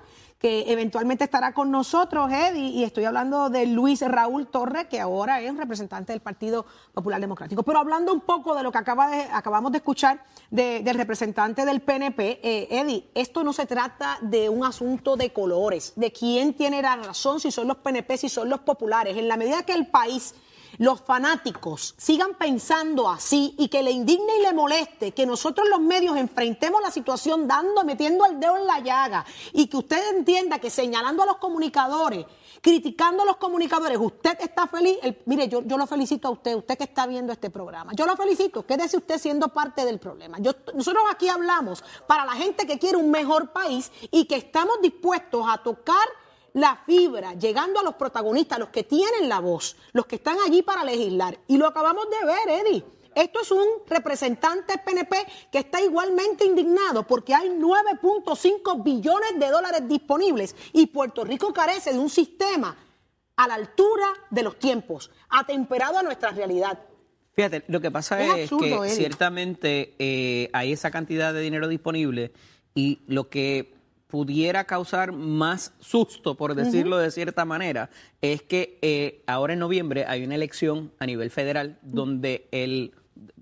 que 0.42 0.64
eventualmente 0.72 1.22
estará 1.22 1.54
con 1.54 1.70
nosotros, 1.70 2.28
Eddie, 2.32 2.70
y 2.70 2.82
estoy 2.82 3.04
hablando 3.04 3.49
de 3.49 3.64
Luis 3.64 4.02
Raúl 4.02 4.49
Torres, 4.49 4.88
que 4.88 4.99
ahora 4.99 5.40
es 5.40 5.56
representante 5.56 6.12
del 6.12 6.20
Partido 6.20 6.66
Popular 6.92 7.20
Democrático. 7.20 7.62
Pero 7.62 7.78
hablando 7.78 8.12
un 8.12 8.22
poco 8.22 8.52
de 8.56 8.64
lo 8.64 8.72
que 8.72 8.78
acabamos 8.78 9.70
de 9.70 9.78
escuchar 9.78 10.25
de- 10.50 10.80
del 10.82 10.96
representante 10.96 11.64
del 11.64 11.80
PNP, 11.80 12.40
eh, 12.42 12.66
Eddie, 12.72 13.08
esto 13.14 13.44
no 13.44 13.52
se 13.52 13.66
trata 13.66 14.18
de 14.20 14.49
un 14.49 14.64
asunto 14.64 15.16
de 15.16 15.32
colores, 15.32 15.92
de 15.94 16.11
quién 16.11 16.54
tiene 16.54 16.82
la 16.82 16.96
razón, 16.96 17.38
si 17.38 17.52
son 17.52 17.68
los 17.68 17.76
PNP, 17.76 18.16
si 18.18 18.28
son 18.28 18.49
los 18.49 18.58
populares. 18.62 19.16
En 19.16 19.28
la 19.28 19.37
medida 19.37 19.62
que 19.62 19.75
el 19.75 19.87
país 19.87 20.34
los 20.82 21.00
fanáticos 21.00 21.94
sigan 21.96 22.34
pensando 22.34 23.08
así 23.08 23.54
y 23.56 23.68
que 23.68 23.84
le 23.84 23.92
indigne 23.92 24.38
y 24.38 24.42
le 24.42 24.52
moleste 24.52 25.12
que 25.12 25.24
nosotros 25.24 25.68
los 25.68 25.78
medios 25.80 26.16
enfrentemos 26.16 26.82
la 26.82 26.90
situación 26.90 27.46
dando, 27.46 27.84
metiendo 27.84 28.26
el 28.26 28.40
dedo 28.40 28.56
en 28.56 28.66
la 28.66 28.80
llaga 28.80 29.24
y 29.52 29.68
que 29.68 29.76
usted 29.76 30.16
entienda 30.16 30.58
que 30.58 30.70
señalando 30.70 31.22
a 31.22 31.26
los 31.26 31.36
comunicadores, 31.36 32.26
criticando 32.60 33.22
a 33.22 33.26
los 33.26 33.36
comunicadores, 33.36 33.96
usted 33.96 34.36
está 34.40 34.66
feliz, 34.66 34.98
El- 35.02 35.22
mire, 35.26 35.46
yo, 35.48 35.62
yo 35.62 35.78
lo 35.78 35.86
felicito 35.86 36.26
a 36.26 36.32
usted, 36.32 36.56
usted 36.56 36.76
que 36.76 36.84
está 36.84 37.06
viendo 37.06 37.32
este 37.32 37.48
programa, 37.48 37.92
yo 37.94 38.04
lo 38.04 38.16
felicito, 38.16 38.66
quédese 38.66 38.96
usted 38.96 39.18
siendo 39.18 39.48
parte 39.50 39.84
del 39.84 40.00
problema. 40.00 40.38
Yo- 40.40 40.52
nosotros 40.74 41.04
aquí 41.12 41.28
hablamos 41.28 41.84
para 42.08 42.24
la 42.24 42.32
gente 42.32 42.66
que 42.66 42.80
quiere 42.80 42.96
un 42.96 43.10
mejor 43.10 43.52
país 43.52 43.92
y 44.10 44.24
que 44.24 44.34
estamos 44.34 44.80
dispuestos 44.82 45.44
a 45.48 45.58
tocar 45.58 46.06
la 46.54 46.82
fibra, 46.87 47.35
llegando 47.35 47.80
a 47.80 47.82
los 47.82 47.94
protagonistas, 47.94 48.59
los 48.59 48.68
que 48.68 48.85
tienen 48.85 49.28
la 49.28 49.40
voz, 49.40 49.76
los 49.92 50.06
que 50.06 50.16
están 50.16 50.38
allí 50.47 50.62
para 50.62 50.85
legislar. 50.85 51.38
Y 51.49 51.56
lo 51.56 51.66
acabamos 51.66 52.06
de 52.11 52.26
ver, 52.26 52.66
Eddie. 52.66 52.85
Esto 53.14 53.40
es 53.42 53.50
un 53.50 53.66
representante 53.87 54.78
PNP 54.78 55.16
que 55.50 55.59
está 55.59 55.82
igualmente 55.82 56.47
indignado 56.47 57.06
porque 57.06 57.35
hay 57.35 57.50
9.5 57.50 58.82
billones 58.82 59.38
de 59.38 59.50
dólares 59.50 59.87
disponibles 59.87 60.56
y 60.73 60.87
Puerto 60.87 61.25
Rico 61.25 61.52
carece 61.52 61.92
de 61.92 61.99
un 61.99 62.09
sistema 62.09 62.75
a 63.37 63.49
la 63.49 63.54
altura 63.54 64.06
de 64.30 64.42
los 64.42 64.59
tiempos, 64.59 65.11
atemperado 65.28 65.99
a 65.99 66.02
nuestra 66.02 66.30
realidad. 66.30 66.78
Fíjate, 67.35 67.64
lo 67.68 67.80
que 67.80 67.90
pasa 67.90 68.23
Es 68.23 68.28
es, 68.28 68.52
absurdo, 68.52 68.82
que 68.82 68.90
ciertamente 68.90 69.94
eh, 69.99 70.50
hay 70.52 70.73
esa 70.73 70.90
cantidad 70.90 71.32
de 71.32 71.40
dinero 71.40 71.68
disponible 71.68 72.32
y 72.75 73.00
lo 73.06 73.28
que 73.28 73.75
pudiera 74.16 74.64
causar 74.64 75.11
más 75.12 75.73
susto, 75.81 76.35
por 76.35 76.54
decirlo 76.54 76.99
de 76.99 77.11
cierta 77.11 77.47
manera, 77.47 77.88
es 78.21 78.42
que 78.42 78.78
eh, 78.83 79.23
ahora 79.26 79.54
en 79.54 79.59
noviembre 79.61 80.04
hay 80.07 80.23
una 80.23 80.35
elección 80.35 80.92
a 80.99 81.07
nivel 81.07 81.31
federal 81.31 81.78
donde 81.81 82.47
el 82.52 82.92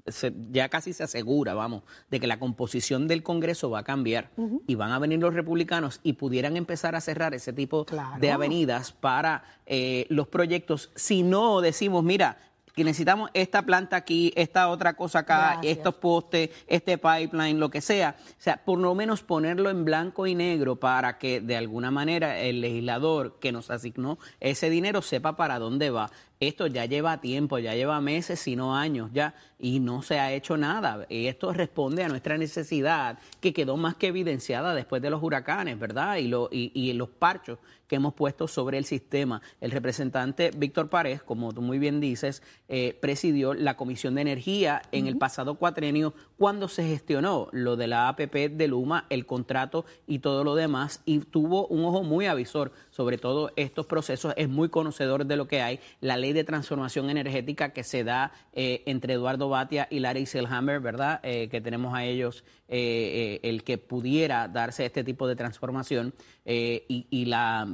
se- 0.06 0.32
ya 0.52 0.68
casi 0.68 0.92
se 0.92 1.02
asegura, 1.02 1.54
vamos, 1.54 1.82
de 2.08 2.20
que 2.20 2.28
la 2.28 2.38
composición 2.38 3.08
del 3.08 3.24
Congreso 3.24 3.68
va 3.68 3.80
a 3.80 3.82
cambiar 3.82 4.30
y 4.68 4.76
van 4.76 4.92
a 4.92 5.00
venir 5.00 5.18
los 5.18 5.34
republicanos 5.34 5.98
y 6.04 6.12
pudieran 6.12 6.56
empezar 6.56 6.94
a 6.94 7.00
cerrar 7.00 7.34
ese 7.34 7.52
tipo 7.52 7.84
Claro. 7.84 8.20
de 8.20 8.30
avenidas 8.30 8.92
para 8.92 9.42
eh, 9.66 10.06
los 10.08 10.28
proyectos. 10.28 10.92
Si 10.94 11.24
no 11.24 11.60
decimos, 11.60 12.04
mira, 12.04 12.38
que 12.74 12.84
necesitamos 12.84 13.30
esta 13.34 13.62
planta 13.62 13.96
aquí, 13.96 14.32
esta 14.36 14.68
otra 14.68 14.94
cosa 14.94 15.20
acá, 15.20 15.52
Gracias. 15.52 15.78
estos 15.78 15.94
postes, 15.96 16.50
este 16.66 16.98
pipeline, 16.98 17.58
lo 17.58 17.70
que 17.70 17.80
sea. 17.80 18.16
O 18.18 18.42
sea, 18.42 18.64
por 18.64 18.78
lo 18.78 18.94
menos 18.94 19.22
ponerlo 19.22 19.70
en 19.70 19.84
blanco 19.84 20.26
y 20.26 20.34
negro 20.34 20.76
para 20.76 21.18
que 21.18 21.40
de 21.40 21.56
alguna 21.56 21.90
manera 21.90 22.38
el 22.38 22.60
legislador 22.60 23.38
que 23.40 23.52
nos 23.52 23.70
asignó 23.70 24.18
ese 24.40 24.70
dinero 24.70 25.02
sepa 25.02 25.36
para 25.36 25.58
dónde 25.58 25.90
va. 25.90 26.10
Esto 26.40 26.66
ya 26.68 26.86
lleva 26.86 27.20
tiempo, 27.20 27.58
ya 27.58 27.74
lleva 27.74 28.00
meses, 28.00 28.40
si 28.40 28.56
no 28.56 28.74
años 28.74 29.10
ya, 29.12 29.34
y 29.58 29.78
no 29.78 30.00
se 30.00 30.18
ha 30.18 30.32
hecho 30.32 30.56
nada. 30.56 31.04
Esto 31.10 31.52
responde 31.52 32.02
a 32.02 32.08
nuestra 32.08 32.38
necesidad 32.38 33.18
que 33.42 33.52
quedó 33.52 33.76
más 33.76 33.94
que 33.96 34.06
evidenciada 34.06 34.74
después 34.74 35.02
de 35.02 35.10
los 35.10 35.22
huracanes, 35.22 35.78
¿verdad? 35.78 36.16
Y, 36.16 36.28
lo, 36.28 36.48
y, 36.50 36.72
y 36.72 36.94
los 36.94 37.10
parchos 37.10 37.58
que 37.90 37.96
hemos 37.96 38.14
puesto 38.14 38.46
sobre 38.46 38.78
el 38.78 38.84
sistema. 38.84 39.42
El 39.60 39.72
representante 39.72 40.52
Víctor 40.56 40.88
Párez, 40.88 41.24
como 41.24 41.52
tú 41.52 41.60
muy 41.60 41.80
bien 41.80 41.98
dices, 41.98 42.40
eh, 42.68 42.96
presidió 43.00 43.52
la 43.52 43.76
Comisión 43.76 44.14
de 44.14 44.20
Energía 44.20 44.80
en 44.92 45.08
el 45.08 45.18
pasado 45.18 45.56
cuatrenio 45.56 46.14
cuando 46.38 46.68
se 46.68 46.86
gestionó 46.86 47.48
lo 47.50 47.74
de 47.74 47.88
la 47.88 48.08
APP 48.08 48.48
de 48.52 48.68
Luma, 48.68 49.06
el 49.10 49.26
contrato 49.26 49.84
y 50.06 50.20
todo 50.20 50.44
lo 50.44 50.54
demás, 50.54 51.02
y 51.04 51.18
tuvo 51.18 51.66
un 51.66 51.84
ojo 51.84 52.04
muy 52.04 52.26
avisor 52.26 52.70
sobre 52.90 53.18
todo 53.18 53.50
estos 53.56 53.86
procesos, 53.86 54.34
es 54.36 54.48
muy 54.48 54.68
conocedor 54.68 55.26
de 55.26 55.36
lo 55.36 55.48
que 55.48 55.60
hay, 55.60 55.80
la 56.00 56.16
ley 56.16 56.29
de 56.32 56.44
transformación 56.44 57.10
energética 57.10 57.72
que 57.72 57.84
se 57.84 58.04
da 58.04 58.32
eh, 58.52 58.82
entre 58.86 59.14
Eduardo 59.14 59.48
Batia 59.48 59.86
y 59.90 60.00
Larry 60.00 60.26
Selhammer, 60.26 60.80
¿verdad? 60.80 61.20
Eh, 61.22 61.48
que 61.48 61.60
tenemos 61.60 61.94
a 61.94 62.04
ellos 62.04 62.44
eh, 62.68 63.40
el 63.42 63.62
que 63.64 63.78
pudiera 63.78 64.48
darse 64.48 64.86
este 64.86 65.04
tipo 65.04 65.26
de 65.26 65.36
transformación 65.36 66.14
y, 66.44 67.24
la. 67.26 67.68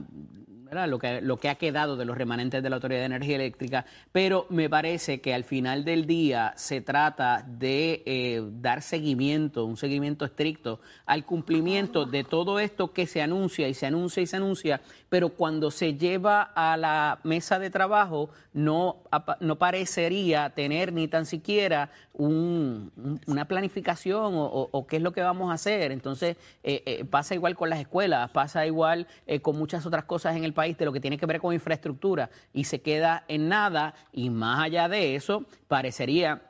Lo, 0.89 0.99
que, 0.99 1.21
lo 1.21 1.37
que 1.37 1.49
ha 1.49 1.55
quedado 1.55 1.97
de 1.97 2.05
los 2.05 2.19
remanentes 2.19 2.61
de 2.61 2.69
la 2.69 2.77
Autoridad 2.77 2.99
de 2.99 3.07
Energía 3.07 3.37
Eléctrica, 3.37 3.87
pero 4.11 4.47
me 4.51 4.69
parece 4.69 5.21
que 5.21 5.33
al 5.33 5.45
final 5.45 5.85
del 5.85 6.07
día 6.07 6.55
se 6.57 6.81
trata 6.81 7.47
de 7.47 8.43
dar 8.61 8.83
seguimiento, 8.83 9.65
un 9.65 9.77
seguimiento 9.77 10.25
estricto 10.25 10.81
al 11.07 11.25
cumplimiento 11.25 12.05
de 12.05 12.25
todo 12.25 12.59
esto 12.59 12.93
que 12.93 13.07
se 13.07 13.23
anuncia 13.23 13.69
y 13.69 13.75
se 13.75 13.87
anuncia 13.87 14.25
y 14.25 14.27
se 14.27 14.37
anuncia, 14.37 14.81
pero 15.09 15.31
cuando 15.31 15.71
se 15.71 15.95
lleva 15.95 16.43
a 16.43 16.77
la 16.77 17.21
mesa 17.23 17.59
de 17.59 17.71
trabajo 17.71 18.31
no, 18.53 18.99
no 19.41 19.57
parecería 19.57 20.51
tener 20.51 20.93
ni 20.93 21.09
tan 21.09 21.27
siquiera 21.27 21.91
un- 22.15 22.91
un- 22.97 23.21
una 23.27 23.47
planificación 23.47 24.33
o 24.37 24.87
qué 24.89 24.97
es 24.97 25.03
lo 25.03 25.13
que 25.13 25.21
vamos 25.23 25.51
a 25.51 25.55
hacer. 25.55 25.93
Entonces, 25.93 26.37
eh, 26.65 26.83
eh, 26.87 27.05
pasa 27.05 27.35
igual 27.35 27.55
con 27.57 27.69
las 27.71 27.81
escuelas, 27.81 28.31
pasa 28.31 28.67
igual 28.67 29.07
eh, 29.27 29.41
con 29.41 29.57
muchas 29.59 29.85
otras 29.87 30.05
cosas 30.05 30.37
en 30.37 30.45
el 30.45 30.53
país 30.53 30.77
de 30.79 30.85
lo 30.85 30.93
que 30.93 31.01
tiene 31.01 31.19
que 31.19 31.27
ver 31.27 31.41
con 31.41 31.53
infraestructura 31.55 32.31
y 32.53 32.65
se 32.65 32.81
queda 32.81 33.25
en 33.29 33.49
nada 33.49 33.95
y 34.13 34.31
más 34.31 34.61
allá 34.65 34.89
de 34.89 35.15
eso, 35.17 35.45
parecería 35.69 36.43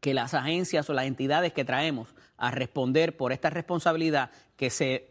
que 0.00 0.14
las 0.14 0.34
agencias 0.34 0.88
o 0.88 0.92
las 0.92 1.06
entidades 1.06 1.52
que 1.52 1.64
traemos 1.64 2.14
a 2.36 2.50
responder 2.52 3.16
por 3.16 3.32
esta 3.32 3.50
responsabilidad 3.50 4.30
que 4.56 4.70
se, 4.70 5.08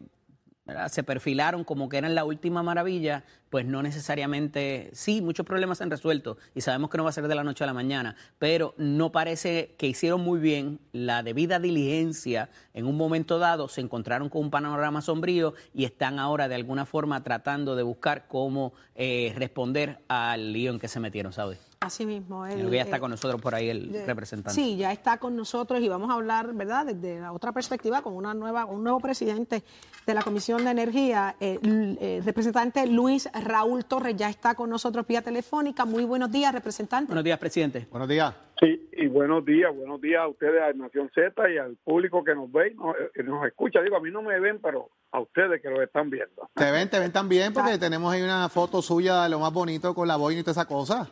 se 0.89 1.03
perfilaron 1.03 1.63
como 1.63 1.89
que 1.89 1.97
eran 1.97 2.15
la 2.15 2.25
última 2.25 2.63
maravilla, 2.63 3.23
pues 3.49 3.65
no 3.65 3.81
necesariamente, 3.81 4.89
sí, 4.93 5.21
muchos 5.21 5.45
problemas 5.45 5.77
se 5.77 5.83
han 5.83 5.91
resuelto 5.91 6.37
y 6.53 6.61
sabemos 6.61 6.89
que 6.89 6.97
no 6.97 7.03
va 7.03 7.09
a 7.09 7.13
ser 7.13 7.27
de 7.27 7.35
la 7.35 7.43
noche 7.43 7.63
a 7.63 7.67
la 7.67 7.73
mañana, 7.73 8.15
pero 8.39 8.73
no 8.77 9.11
parece 9.11 9.75
que 9.77 9.87
hicieron 9.87 10.21
muy 10.21 10.39
bien 10.39 10.79
la 10.91 11.23
debida 11.23 11.59
diligencia 11.59 12.49
en 12.73 12.85
un 12.85 12.97
momento 12.97 13.39
dado, 13.39 13.67
se 13.67 13.81
encontraron 13.81 14.29
con 14.29 14.41
un 14.41 14.51
panorama 14.51 15.01
sombrío 15.01 15.53
y 15.73 15.85
están 15.85 16.19
ahora 16.19 16.47
de 16.47 16.55
alguna 16.55 16.85
forma 16.85 17.23
tratando 17.23 17.75
de 17.75 17.83
buscar 17.83 18.27
cómo 18.27 18.73
eh, 18.95 19.33
responder 19.35 19.99
al 20.07 20.53
lío 20.53 20.71
en 20.71 20.79
que 20.79 20.87
se 20.87 20.99
metieron, 20.99 21.33
¿sabes? 21.33 21.59
Así 21.87 22.05
mismo. 22.05 22.43
Creo 22.43 22.57
el- 22.65 22.69
que 22.69 22.75
ya 22.77 22.83
está 22.83 22.97
eh, 22.97 22.99
con 22.99 23.11
nosotros 23.11 23.41
por 23.41 23.55
ahí 23.55 23.69
el 23.69 23.91
de- 23.91 24.05
representante. 24.05 24.53
Sí, 24.53 24.77
ya 24.77 24.91
está 24.91 25.17
con 25.17 25.35
nosotros 25.35 25.81
y 25.81 25.87
vamos 25.89 26.09
a 26.09 26.13
hablar, 26.13 26.53
¿verdad?, 26.53 26.85
desde 26.85 27.19
la 27.19 27.31
otra 27.31 27.51
perspectiva 27.51 28.01
con 28.01 28.13
una 28.13 28.33
nueva, 28.33 28.65
un 28.65 28.83
nuevo 28.83 28.99
presidente 28.99 29.63
de 30.05 30.13
la 30.13 30.21
Comisión 30.21 30.63
de 30.63 30.71
Energía, 30.71 31.35
eh, 31.39 31.59
el 31.63 31.97
eh, 31.99 32.21
representante 32.25 32.85
Luis 32.87 33.29
Raúl 33.33 33.85
Torres, 33.85 34.15
ya 34.15 34.29
está 34.29 34.55
con 34.55 34.69
nosotros 34.69 35.05
vía 35.07 35.21
telefónica. 35.21 35.85
Muy 35.85 36.03
buenos 36.05 36.31
días, 36.31 36.53
representante. 36.53 37.07
Buenos 37.07 37.23
días, 37.23 37.39
presidente. 37.39 37.87
Buenos 37.89 38.07
días. 38.09 38.33
Sí, 38.59 38.89
y 38.93 39.05
buenos 39.07 39.45
días, 39.45 39.73
buenos 39.75 40.01
días 40.01 40.19
a 40.21 40.27
ustedes, 40.27 40.59
a 40.63 40.73
Nación 40.73 41.11
Z 41.13 41.31
y 41.51 41.57
al 41.59 41.75
público 41.77 42.23
que 42.23 42.33
nos 42.33 42.51
ve 42.51 42.71
y 42.71 42.75
nos, 42.75 42.95
eh, 43.15 43.23
nos 43.23 43.45
escucha. 43.45 43.81
Digo, 43.81 43.97
a 43.97 43.99
mí 43.99 44.09
no 44.11 44.23
me 44.23 44.39
ven, 44.39 44.59
pero 44.61 44.89
a 45.11 45.19
ustedes 45.19 45.61
que 45.61 45.69
lo 45.69 45.81
están 45.83 46.09
viendo. 46.09 46.49
Te 46.55 46.71
ven, 46.71 46.89
te 46.89 46.99
ven 46.99 47.11
también 47.11 47.53
porque 47.53 47.77
tenemos 47.77 48.11
ahí 48.11 48.23
una 48.23 48.49
foto 48.49 48.81
suya 48.81 49.23
de 49.23 49.29
lo 49.29 49.39
más 49.39 49.53
bonito 49.53 49.93
con 49.93 50.07
la 50.07 50.15
boina 50.15 50.39
y 50.39 50.43
toda 50.43 50.53
esa 50.53 50.65
cosa. 50.65 51.07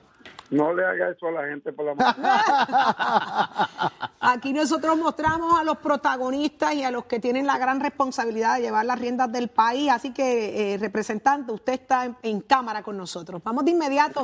No 0.52 0.74
le 0.74 0.86
haga 0.86 1.10
eso 1.10 1.28
a 1.28 1.32
la 1.32 1.48
gente 1.48 1.74
por 1.74 1.86
la 1.86 1.96
mano. 1.96 2.16
Aquí 4.20 4.54
nosotros 4.54 4.98
mostramos 4.98 5.60
a 5.60 5.64
los 5.64 5.78
protagonistas 5.78 6.74
y 6.75 6.84
a 6.84 6.92
los 6.92 7.06
que 7.06 7.20
tienen 7.20 7.46
la 7.48 7.58
gran 7.58 7.80
responsabilidad 7.80 8.56
de 8.56 8.62
llevar 8.62 8.86
las 8.86 9.00
riendas 9.00 9.32
del 9.32 9.48
país. 9.50 9.90
Así 9.92 10.12
que, 10.14 10.74
eh, 10.74 10.78
representante, 10.78 11.52
usted 11.52 11.74
está 11.74 12.06
en, 12.06 12.16
en 12.24 12.42
cámara 12.42 12.84
con 12.84 12.96
nosotros. 12.98 13.42
Vamos 13.44 13.66
de 13.66 13.72
inmediato 13.72 14.24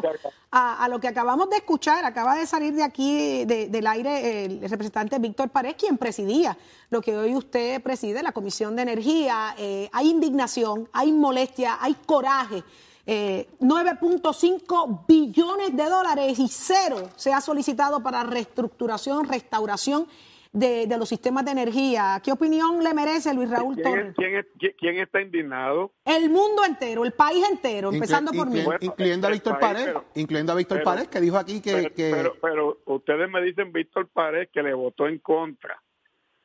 a, 0.51 0.83
a 0.83 0.87
lo 0.87 0.99
que 0.99 1.07
acabamos 1.07 1.49
de 1.49 1.57
escuchar. 1.57 2.05
Acaba 2.05 2.35
de 2.35 2.45
salir 2.45 2.73
de 2.73 2.83
aquí, 2.83 3.45
de- 3.45 3.67
del 3.69 3.87
aire, 3.87 4.45
el 4.45 4.61
representante 4.69 5.17
Víctor 5.19 5.49
Párez, 5.49 5.75
quien 5.77 5.97
presidía 5.97 6.57
lo 6.89 7.01
que 7.01 7.17
hoy 7.17 7.35
usted 7.35 7.81
preside, 7.81 8.21
la 8.23 8.31
Comisión 8.31 8.75
de 8.75 8.83
Energía. 8.83 9.55
Eh, 9.57 9.89
hay 9.91 10.09
indignación, 10.09 10.87
hay 10.93 11.11
molestia, 11.11 11.77
hay 11.81 11.95
coraje. 12.05 12.63
Eh, 13.05 13.47
9.5 13.59 15.05
billones 15.07 15.75
de 15.75 15.85
dólares 15.85 16.37
y 16.39 16.47
cero 16.47 17.09
se 17.15 17.33
ha 17.33 17.41
solicitado 17.41 18.01
para 18.03 18.23
reestructuración, 18.23 19.27
restauración 19.27 20.05
de, 20.53 20.85
de 20.85 20.97
los 20.97 21.07
sistemas 21.07 21.45
de 21.45 21.51
energía. 21.51 22.21
¿Qué 22.23 22.31
opinión 22.31 22.83
le 22.83 22.93
merece 22.93 23.33
Luis 23.33 23.49
Raúl 23.49 23.75
¿Quién, 23.75 23.83
Torres? 23.89 24.07
es- 24.09 24.15
quién 24.15 24.35
es- 24.35 24.45
quién- 24.59 24.73
quién 24.77 24.99
está 24.99 25.21
indignado? 25.21 25.93
El 26.05 26.29
mundo 26.29 26.63
entero, 26.65 27.05
el 27.05 27.13
país 27.13 27.43
entero, 27.49 27.91
empezando 27.91 28.31
por 28.33 28.49
mí. 28.49 28.61
Bueno, 28.61 28.79
incluyendo 28.81 29.27
a 29.27 29.31
Víctor 29.31 29.59
país, 29.59 29.73
Pared, 29.73 29.85
pero- 29.85 30.05
incluyendo 30.15 30.51
a 30.51 30.55
Víctor 30.55 30.77
pero- 30.79 30.85
Pared, 30.91 31.07
que 31.07 31.21
dijo 31.21 31.37
aquí 31.37 31.61
que, 31.61 31.71
pero, 31.73 31.93
que- 31.95 32.11
pero, 32.11 32.35
pero 32.41 32.77
ustedes 32.85 33.29
me 33.29 33.41
dicen 33.41 33.71
Víctor 33.71 34.09
Pared 34.09 34.49
que 34.51 34.61
le 34.61 34.73
votó 34.73 35.07
en 35.07 35.19
contra 35.19 35.81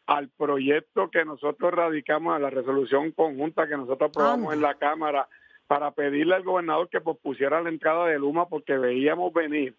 al 0.07 0.29
proyecto 0.31 1.11
que 1.11 1.25
nosotros 1.25 1.73
radicamos 1.75 2.35
a 2.37 2.39
la 2.39 2.49
resolución 2.49 3.11
conjunta 3.11 3.67
que 3.67 3.77
nosotros 3.77 4.09
aprobamos 4.11 4.53
Anda. 4.53 4.55
en 4.55 4.63
la 4.63 4.75
Cámara 4.79 5.29
para 5.67 5.91
pedirle 5.93 6.35
al 6.35 6.45
gobernador 6.45 6.89
que 6.89 7.01
pospusiera 7.01 7.61
la 7.61 7.69
entrada 7.69 8.07
de 8.07 8.19
Luma 8.19 8.49
porque 8.49 8.77
veíamos 8.79 9.33
venir 9.33 9.75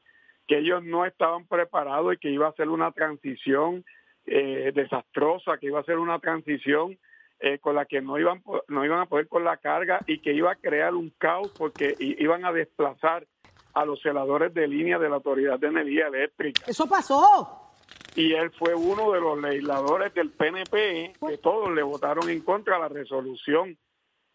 que 0.48 0.60
ellos 0.60 0.84
no 0.84 1.06
estaban 1.06 1.46
preparados 1.46 2.14
y 2.14 2.18
que 2.18 2.30
iba 2.30 2.48
a 2.48 2.54
ser 2.54 2.70
una 2.70 2.92
transición 2.92 3.84
eh, 4.26 4.72
desastrosa, 4.74 5.58
que 5.58 5.68
iba 5.68 5.80
a 5.80 5.84
ser 5.84 6.00
una 6.00 6.20
transición 6.20 6.98
eh, 7.40 7.60
con 7.60 7.76
la 7.76 7.86
que 7.86 8.02
no 8.02 8.18
iban 8.18 8.42
no 8.68 8.84
iban 8.84 9.00
a 9.00 9.06
poder 9.06 9.28
con 9.28 9.44
la 9.44 9.58
carga 9.58 10.00
y 10.08 10.20
que 10.20 10.34
iba 10.34 10.52
a 10.52 10.56
crear 10.56 10.96
un 10.96 11.12
caos 11.20 11.54
porque 11.56 11.96
iban 12.00 12.46
a 12.46 12.52
desplazar 12.52 13.28
a 13.74 13.86
los 13.86 14.02
celadores 14.02 14.54
de 14.56 14.68
línea 14.68 14.98
de 14.98 15.08
la 15.08 15.18
Autoridad 15.18 15.60
de 15.60 15.68
Energía 15.68 16.08
Eléctrica. 16.08 16.64
Eso 16.66 16.88
pasó. 16.88 17.74
Y 18.16 18.34
él 18.34 18.50
fue 18.58 18.74
uno 18.74 19.12
de 19.12 19.20
los 19.20 19.40
legisladores 19.40 20.12
del 20.16 20.32
PNP 20.32 21.14
que 21.28 21.38
todos 21.38 21.72
le 21.72 21.84
votaron 21.84 22.28
en 22.30 22.42
contra 22.42 22.78
a 22.78 22.80
la 22.80 22.88
resolución. 22.88 23.78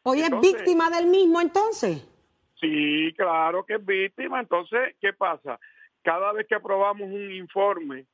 Hoy 0.05 0.21
Entonces- 0.23 0.53
es 0.53 0.59
víctima 0.59 0.91
del 0.91 1.07
mismo 1.07 1.41
entonces. 1.41 2.09
Sí, 2.61 3.13
claro 3.17 3.65
que 3.65 3.75
es 3.75 3.85
víctima. 3.85 4.41
Entonces, 4.41 4.95
¿qué 5.01 5.13
pasa? 5.13 5.59
Cada 6.03 6.33
vez 6.33 6.47
que 6.47 6.55
aprobamos 6.55 7.09
un 7.09 7.33
informe 7.33 8.07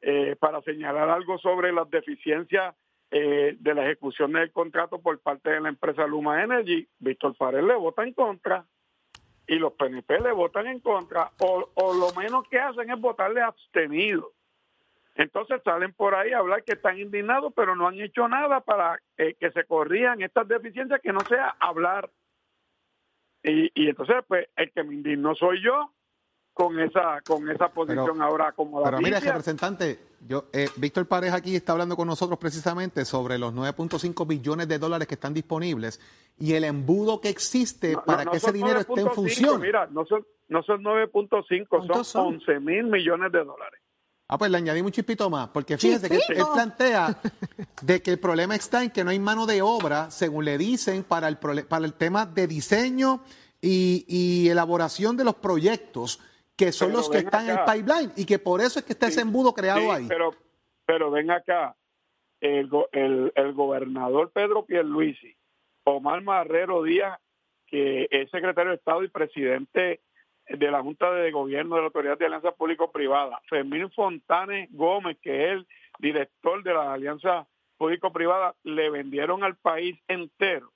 eh, 0.00 0.36
para 0.38 0.60
señalar 0.62 1.08
algo 1.08 1.38
sobre 1.38 1.72
las 1.72 1.88
deficiencias 1.90 2.74
eh, 3.10 3.56
de 3.58 3.74
la 3.74 3.84
ejecución 3.84 4.32
del 4.32 4.50
contrato 4.52 5.00
por 5.00 5.18
parte 5.20 5.50
de 5.50 5.60
la 5.60 5.68
empresa 5.68 6.06
Luma 6.06 6.42
Energy, 6.42 6.86
Víctor 6.98 7.34
Pared 7.36 7.62
le 7.62 7.74
vota 7.74 8.02
en 8.02 8.12
contra 8.12 8.66
y 9.46 9.56
los 9.56 9.72
PNP 9.74 10.20
le 10.20 10.32
votan 10.32 10.66
en 10.66 10.80
contra, 10.80 11.30
o, 11.38 11.70
o 11.74 11.94
lo 11.94 12.12
menos 12.18 12.48
que 12.48 12.58
hacen 12.58 12.90
es 12.90 12.98
votarle 13.00 13.42
abstenido. 13.42 14.32
Entonces 15.16 15.60
salen 15.64 15.92
por 15.92 16.14
ahí 16.14 16.32
a 16.32 16.38
hablar 16.38 16.64
que 16.64 16.72
están 16.72 16.98
indignados, 16.98 17.52
pero 17.54 17.76
no 17.76 17.86
han 17.86 18.00
hecho 18.00 18.26
nada 18.28 18.60
para 18.60 18.98
eh, 19.16 19.34
que 19.38 19.50
se 19.52 19.64
corrían 19.64 20.22
estas 20.22 20.48
deficiencias, 20.48 21.00
que 21.00 21.12
no 21.12 21.20
sea 21.28 21.54
hablar. 21.60 22.10
Y, 23.42 23.70
y 23.74 23.88
entonces, 23.88 24.16
pues, 24.26 24.48
el 24.56 24.72
que 24.72 24.82
me 24.82 24.94
indignó 24.94 25.34
soy 25.34 25.62
yo 25.62 25.92
con 26.52 26.78
esa 26.78 27.20
con 27.26 27.50
esa 27.50 27.68
posición 27.68 28.12
Pero- 28.14 28.24
ahora 28.24 28.52
como 28.52 28.82
Pero 28.82 28.98
mira, 28.98 29.18
representante, 29.20 29.98
yo, 30.26 30.44
eh, 30.52 30.68
Víctor 30.76 31.06
Pared 31.06 31.32
aquí 31.32 31.54
está 31.56 31.72
hablando 31.72 31.96
con 31.96 32.06
nosotros 32.06 32.38
precisamente 32.38 33.04
sobre 33.04 33.38
los 33.38 33.52
9.5 33.52 34.26
billones 34.26 34.68
de 34.68 34.78
dólares 34.78 35.06
que 35.08 35.14
están 35.14 35.34
disponibles 35.34 36.00
y 36.38 36.54
el 36.54 36.64
embudo 36.64 37.20
que 37.20 37.28
existe 37.28 37.96
para 38.06 38.24
que 38.24 38.36
ese 38.38 38.52
dinero 38.52 38.78
esté 38.80 39.00
en 39.00 39.10
función. 39.10 39.60
Mira, 39.60 39.86
no 39.90 40.06
son, 40.06 40.24
no 40.48 40.62
son 40.62 40.82
9.5, 40.82 41.66
¿Cuántos 41.68 42.06
son 42.08 42.40
son? 42.40 42.54
11 42.56 42.60
mil 42.60 42.84
millones 42.84 43.30
de 43.32 43.44
dólares. 43.44 43.80
Ah, 44.26 44.38
pues 44.38 44.50
le 44.50 44.56
añadimos 44.56 44.88
un 44.88 44.92
chispito 44.92 45.28
más, 45.28 45.48
porque 45.48 45.76
fíjese 45.76 46.08
que 46.08 46.16
él, 46.16 46.22
plantea 46.54 47.20
de 47.82 48.00
que 48.02 48.10
el 48.12 48.18
problema 48.18 48.54
está 48.54 48.82
en 48.82 48.90
que 48.90 49.04
no 49.04 49.10
hay 49.10 49.18
mano 49.18 49.44
de 49.46 49.60
obra, 49.60 50.10
según 50.10 50.46
le 50.46 50.56
dicen, 50.56 51.04
para 51.04 51.28
el, 51.28 51.36
para 51.36 51.84
el 51.84 51.92
tema 51.92 52.24
de 52.24 52.46
diseño 52.46 53.20
y, 53.60 54.04
y 54.08 54.48
elaboración 54.48 55.16
de 55.18 55.24
los 55.24 55.34
proyectos, 55.34 56.20
que 56.56 56.72
son 56.72 56.88
Pero 56.88 56.98
los 56.98 57.10
que 57.10 57.18
están 57.18 57.50
en 57.50 57.58
el 57.58 57.64
pipeline, 57.64 58.12
y 58.16 58.24
que 58.24 58.38
por 58.38 58.60
eso 58.62 58.78
es 58.78 58.84
que 58.86 58.94
está 58.94 59.08
ese 59.08 59.20
embudo 59.20 59.52
creado 59.52 59.80
Sí, 59.80 59.88
ahí. 59.90 60.06
Pero, 60.08 60.34
pero 60.86 61.10
ven 61.10 61.30
acá, 61.30 61.76
el, 62.40 62.68
go- 62.68 62.88
el, 62.92 63.30
el 63.34 63.52
gobernador 63.52 64.30
Pedro 64.32 64.64
Pierluisi, 64.64 65.36
Omar 65.84 66.22
Marrero 66.22 66.82
Díaz, 66.82 67.18
que 67.66 68.06
es 68.10 68.30
secretario 68.30 68.70
de 68.70 68.76
Estado 68.76 69.02
y 69.04 69.08
presidente 69.08 70.00
de 70.48 70.70
la 70.70 70.82
Junta 70.82 71.10
de 71.12 71.30
Gobierno 71.30 71.76
de 71.76 71.82
la 71.82 71.86
Autoridad 71.86 72.18
de 72.18 72.26
Alianza 72.26 72.52
Público-Privada, 72.52 73.40
Fermín 73.48 73.90
Fontanes 73.90 74.68
Gómez, 74.72 75.18
que 75.22 75.44
es 75.44 75.50
el 75.52 75.66
director 75.98 76.62
de 76.62 76.74
la 76.74 76.92
Alianza 76.92 77.46
Público-Privada, 77.78 78.54
le 78.62 78.90
vendieron 78.90 79.42
al 79.42 79.56
país 79.56 79.98
entero 80.08 80.72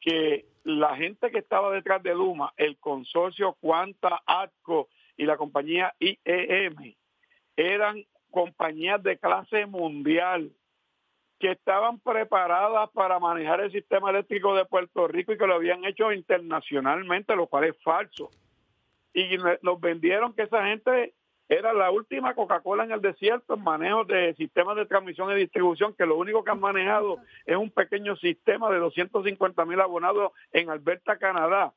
que 0.00 0.46
la 0.64 0.96
gente 0.96 1.30
que 1.30 1.38
estaba 1.38 1.72
detrás 1.72 2.02
de 2.02 2.14
Luma, 2.14 2.52
el 2.56 2.78
consorcio 2.78 3.56
Cuanta, 3.60 4.22
ATCO 4.26 4.88
y 5.16 5.24
la 5.24 5.36
compañía 5.36 5.94
IEM, 5.98 6.94
eran 7.56 8.04
compañías 8.30 9.02
de 9.02 9.18
clase 9.18 9.66
mundial 9.66 10.50
que 11.38 11.52
estaban 11.52 11.98
preparadas 11.98 12.88
para 12.90 13.18
manejar 13.18 13.60
el 13.60 13.72
sistema 13.72 14.10
eléctrico 14.10 14.54
de 14.54 14.64
Puerto 14.64 15.08
Rico 15.08 15.32
y 15.32 15.38
que 15.38 15.46
lo 15.46 15.54
habían 15.54 15.84
hecho 15.84 16.12
internacionalmente, 16.12 17.34
lo 17.34 17.48
cual 17.48 17.64
es 17.64 17.76
falso. 17.82 18.30
Y 19.14 19.36
nos 19.62 19.80
vendieron 19.80 20.32
que 20.32 20.42
esa 20.42 20.64
gente 20.66 21.14
era 21.48 21.72
la 21.74 21.90
última 21.90 22.34
Coca-Cola 22.34 22.84
en 22.84 22.92
el 22.92 23.02
desierto 23.02 23.54
en 23.54 23.62
manejo 23.62 24.04
de 24.04 24.34
sistemas 24.34 24.76
de 24.76 24.86
transmisión 24.86 25.30
y 25.32 25.34
distribución, 25.34 25.94
que 25.94 26.06
lo 26.06 26.16
único 26.16 26.42
que 26.42 26.50
han 26.50 26.60
manejado 26.60 27.18
es 27.44 27.56
un 27.56 27.70
pequeño 27.70 28.16
sistema 28.16 28.70
de 28.70 28.78
250 28.78 29.64
mil 29.66 29.80
abonados 29.80 30.32
en 30.52 30.70
Alberta, 30.70 31.18
Canadá. 31.18 31.74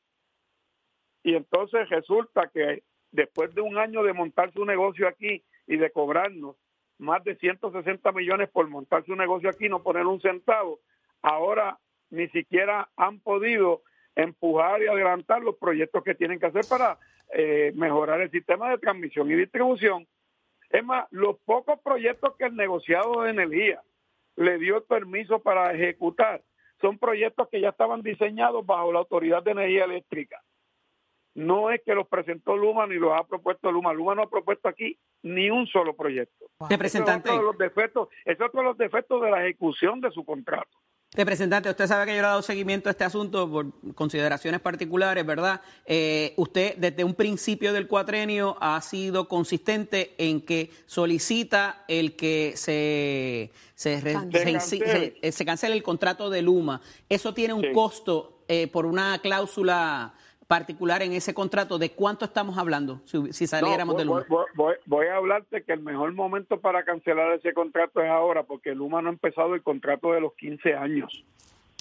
Y 1.22 1.34
entonces 1.34 1.88
resulta 1.90 2.48
que 2.54 2.84
después 3.10 3.54
de 3.54 3.60
un 3.60 3.76
año 3.76 4.02
de 4.02 4.12
montar 4.12 4.52
su 4.52 4.64
negocio 4.64 5.08
aquí 5.08 5.44
y 5.66 5.76
de 5.76 5.90
cobrarnos 5.90 6.56
más 6.98 7.22
de 7.24 7.36
160 7.36 8.12
millones 8.12 8.48
por 8.48 8.68
montar 8.68 9.04
su 9.04 9.14
negocio 9.14 9.50
aquí, 9.50 9.68
no 9.68 9.82
poner 9.82 10.06
un 10.06 10.20
centavo, 10.20 10.80
ahora 11.20 11.78
ni 12.10 12.28
siquiera 12.28 12.88
han 12.96 13.20
podido 13.20 13.82
empujar 14.14 14.82
y 14.82 14.86
adelantar 14.86 15.42
los 15.42 15.56
proyectos 15.56 16.02
que 16.02 16.14
tienen 16.14 16.40
que 16.40 16.46
hacer 16.46 16.64
para 16.68 16.98
eh, 17.32 17.72
mejorar 17.74 18.20
el 18.20 18.30
sistema 18.30 18.70
de 18.70 18.78
transmisión 18.78 19.30
y 19.30 19.34
distribución. 19.34 20.06
Es 20.70 20.84
más, 20.84 21.06
los 21.10 21.38
pocos 21.44 21.80
proyectos 21.80 22.34
que 22.36 22.46
el 22.46 22.56
negociado 22.56 23.22
de 23.22 23.30
energía 23.30 23.82
le 24.36 24.58
dio 24.58 24.76
el 24.76 24.82
permiso 24.82 25.40
para 25.40 25.72
ejecutar 25.72 26.42
son 26.80 26.98
proyectos 26.98 27.48
que 27.48 27.60
ya 27.60 27.70
estaban 27.70 28.02
diseñados 28.02 28.64
bajo 28.66 28.92
la 28.92 28.98
Autoridad 28.98 29.42
de 29.42 29.52
Energía 29.52 29.84
Eléctrica. 29.84 30.42
No 31.34 31.70
es 31.70 31.82
que 31.84 31.94
los 31.94 32.08
presentó 32.08 32.56
Luma 32.56 32.86
ni 32.86 32.94
los 32.94 33.12
ha 33.12 33.24
propuesto 33.24 33.70
Luma. 33.70 33.92
Luma 33.92 34.14
no 34.14 34.22
ha 34.22 34.30
propuesto 34.30 34.68
aquí 34.68 34.98
ni 35.22 35.50
un 35.50 35.66
solo 35.66 35.94
proyecto. 35.94 36.46
Representante. 36.68 37.28
Ese 37.28 37.36
es 37.36 37.42
otro 37.42 37.52
de 37.52 37.52
los 37.52 37.58
defectos, 37.58 38.08
es 38.24 38.40
otro 38.40 38.60
de 38.60 38.66
los 38.66 38.78
defectos 38.78 39.22
de 39.22 39.30
la 39.30 39.44
ejecución 39.44 40.00
de 40.00 40.10
su 40.10 40.24
contrato. 40.24 40.78
Representante, 41.14 41.70
usted 41.70 41.86
sabe 41.86 42.04
que 42.04 42.10
yo 42.10 42.14
le 42.16 42.18
he 42.18 42.30
dado 42.30 42.42
seguimiento 42.42 42.90
a 42.90 42.92
este 42.92 43.04
asunto 43.04 43.50
por 43.50 43.72
consideraciones 43.94 44.60
particulares, 44.60 45.24
¿verdad? 45.24 45.62
Eh, 45.86 46.34
usted 46.36 46.76
desde 46.76 47.04
un 47.04 47.14
principio 47.14 47.72
del 47.72 47.86
cuatrenio 47.86 48.56
ha 48.60 48.78
sido 48.82 49.26
consistente 49.26 50.14
en 50.18 50.42
que 50.42 50.70
solicita 50.84 51.84
el 51.88 52.16
que 52.16 52.52
se, 52.56 53.50
se, 53.74 54.00
re- 54.00 54.12
Cancele. 54.12 54.60
se- 54.60 54.78
se- 54.78 55.18
eh, 55.22 55.32
se 55.32 55.44
cancele 55.46 55.74
el 55.76 55.82
contrato 55.82 56.28
de 56.28 56.42
Luma. 56.42 56.82
¿Eso 57.08 57.32
tiene 57.32 57.54
un 57.54 57.62
Sí. 57.62 57.72
costo 57.72 58.42
eh, 58.48 58.66
por 58.66 58.84
una 58.84 59.18
cláusula 59.20 60.12
particular 60.46 61.02
en 61.02 61.12
ese 61.12 61.34
contrato? 61.34 61.78
¿De 61.78 61.90
cuánto 61.90 62.24
estamos 62.24 62.56
hablando 62.58 63.00
si, 63.04 63.32
si 63.32 63.46
saliéramos 63.46 63.94
No, 63.94 63.98
de 63.98 64.04
Luma? 64.04 64.24
voy- 64.28 64.44
voy- 64.54 64.74
voy 64.86 65.06
a 65.06 65.16
hablarte 65.16 65.62
que 65.64 65.72
el 65.72 65.80
mejor 65.80 66.12
momento 66.14 66.60
para 66.60 66.84
cancelar 66.84 67.32
ese 67.32 67.52
contrato 67.52 68.00
es 68.02 68.08
ahora, 68.10 68.44
porque 68.44 68.74
Luma 68.74 69.02
no 69.02 69.08
ha 69.08 69.12
empezado 69.12 69.54
el 69.54 69.62
contrato 69.62 70.12
de 70.12 70.20
los 70.20 70.32
15 70.34 70.74
años. 70.74 71.24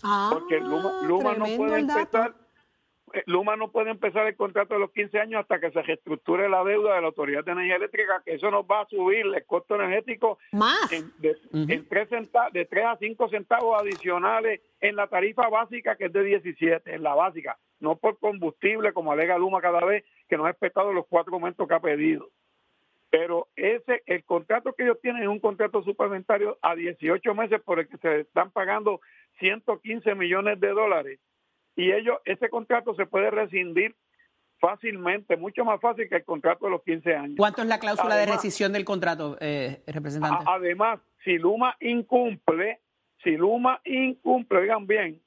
Ah, 0.04 0.30
Porque 0.34 0.60
Luma, 0.60 1.02
Luma 1.08 1.34
no 1.36 1.46
puede 1.58 1.80
empezar. 1.80 2.36
Eh, 3.16 3.24
Luma 3.26 3.56
no 3.56 3.72
puede 3.72 3.90
empezar 3.92 4.28
el 4.28 4.36
contrato 4.36 4.74
de 4.76 4.80
los 4.82 4.92
15 4.92 5.20
años 5.20 5.42
hasta 5.42 5.60
que 5.60 5.72
se 5.72 5.82
reestructure 5.82 6.48
la 6.50 6.64
deuda 6.64 6.96
de 6.96 7.02
la 7.02 7.08
Autoridad 7.08 7.44
de 7.44 7.52
Energía 7.54 7.78
Eléctrica, 7.78 8.22
que 8.24 8.36
eso 8.36 8.52
nos 8.52 8.66
va 8.66 8.82
a 8.82 8.86
subir 8.88 9.26
el 9.26 9.46
costo 9.46 9.76
energético 9.76 10.38
Más. 10.52 10.92
en, 10.92 11.12
de, 11.20 11.36
en 11.74 11.88
tres 11.88 12.10
centa- 12.10 12.52
de 12.52 12.66
3 12.66 12.86
a 12.86 12.98
5 12.98 13.30
centavos 13.30 13.82
adicionales 13.82 14.62
en 14.82 14.96
la 14.96 15.08
tarifa 15.08 15.50
básica, 15.50 15.96
que 15.96 16.06
es 16.06 16.14
de 16.14 16.24
17, 16.24 16.94
en 16.94 17.02
la 17.04 17.16
básica, 17.16 17.58
no 17.80 17.96
por 17.96 18.20
combustible, 18.20 18.94
como 18.94 19.12
alega 19.12 19.38
Luma 19.38 19.62
cada 19.62 19.84
vez, 19.84 20.04
que 20.30 20.38
no 20.38 20.46
ha 20.46 20.50
respetado 20.50 20.94
los 20.94 21.06
cuatro 21.08 21.34
aumentos 21.34 21.68
que 21.68 21.74
ha 21.74 21.80
pedido. 21.80 22.30
Pero 23.10 23.48
ese, 23.56 24.04
el 24.08 24.26
contrato 24.26 24.74
que 24.74 24.84
ellos 24.84 25.00
tienen 25.02 25.24
es 25.24 25.30
un 25.30 25.40
contrato 25.40 25.82
suplementario 25.84 26.58
a 26.62 26.76
18 26.76 27.34
meses 27.34 27.62
por 27.62 27.80
el 27.80 27.88
que 27.88 27.98
se 27.98 28.22
están 28.22 28.52
pagando 28.52 29.00
115 29.40 30.16
millones 30.16 30.60
de 30.60 30.70
dólares. 30.70 31.20
Y 31.76 31.92
ellos, 31.92 32.18
ese 32.26 32.50
contrato 32.50 32.96
se 32.96 33.06
puede 33.06 33.30
rescindir 33.32 33.96
fácilmente, 34.60 35.36
mucho 35.38 35.66
más 35.66 35.80
fácil 35.82 36.08
que 36.10 36.16
el 36.18 36.24
contrato 36.26 36.66
de 36.66 36.72
los 36.72 36.84
15 36.84 37.16
años. 37.16 37.36
¿Cuánto 37.38 37.62
es 37.62 37.68
la 37.68 37.80
cláusula 37.80 38.16
de 38.16 38.26
rescisión 38.26 38.72
del 38.74 38.86
contrato, 38.86 39.38
eh, 39.42 39.82
representante? 39.88 40.44
A- 40.48 40.56
Además, 40.56 41.00
si 41.24 41.38
Luma 41.38 41.76
incumple, 41.82 42.80
si 43.24 43.32
Luma 43.32 43.82
incumple, 43.84 44.60
oigan 44.60 44.88
bien, 44.88 45.22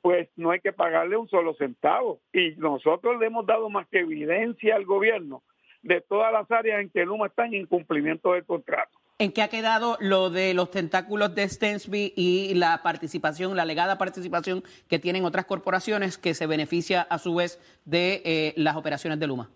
pues 0.00 0.28
no 0.36 0.50
hay 0.50 0.60
que 0.60 0.72
pagarle 0.72 1.16
un 1.18 1.28
solo 1.28 1.54
centavo. 1.54 2.20
Y 2.32 2.52
nosotros 2.56 3.20
le 3.20 3.26
hemos 3.26 3.44
dado 3.46 3.68
más 3.68 3.86
que 3.88 4.00
evidencia 4.00 4.74
al 4.76 4.86
gobierno 4.86 5.42
de 5.82 6.00
todas 6.00 6.32
las 6.32 6.50
áreas 6.50 6.80
en 6.80 6.90
que 6.90 7.04
Luma 7.04 7.26
está 7.26 7.44
en 7.46 7.54
incumplimiento 7.54 8.32
del 8.32 8.44
contrato. 8.46 8.98
¿En 9.20 9.32
qué 9.32 9.42
ha 9.42 9.48
quedado 9.48 9.98
lo 10.00 10.30
de 10.30 10.54
los 10.54 10.70
tentáculos 10.70 11.34
de 11.34 11.46
Stensby 11.46 12.14
y 12.16 12.54
la 12.54 12.80
participación, 12.82 13.54
la 13.54 13.66
legada 13.66 13.98
participación 13.98 14.62
que 14.88 14.98
tienen 14.98 15.26
otras 15.26 15.44
corporaciones 15.44 16.16
que 16.16 16.32
se 16.32 16.46
beneficia 16.46 17.02
a 17.02 17.18
su 17.18 17.34
vez 17.34 17.60
de 17.84 18.22
eh, 18.24 18.54
las 18.56 18.76
operaciones 18.76 19.20
de 19.20 19.26
Luma? 19.26 19.50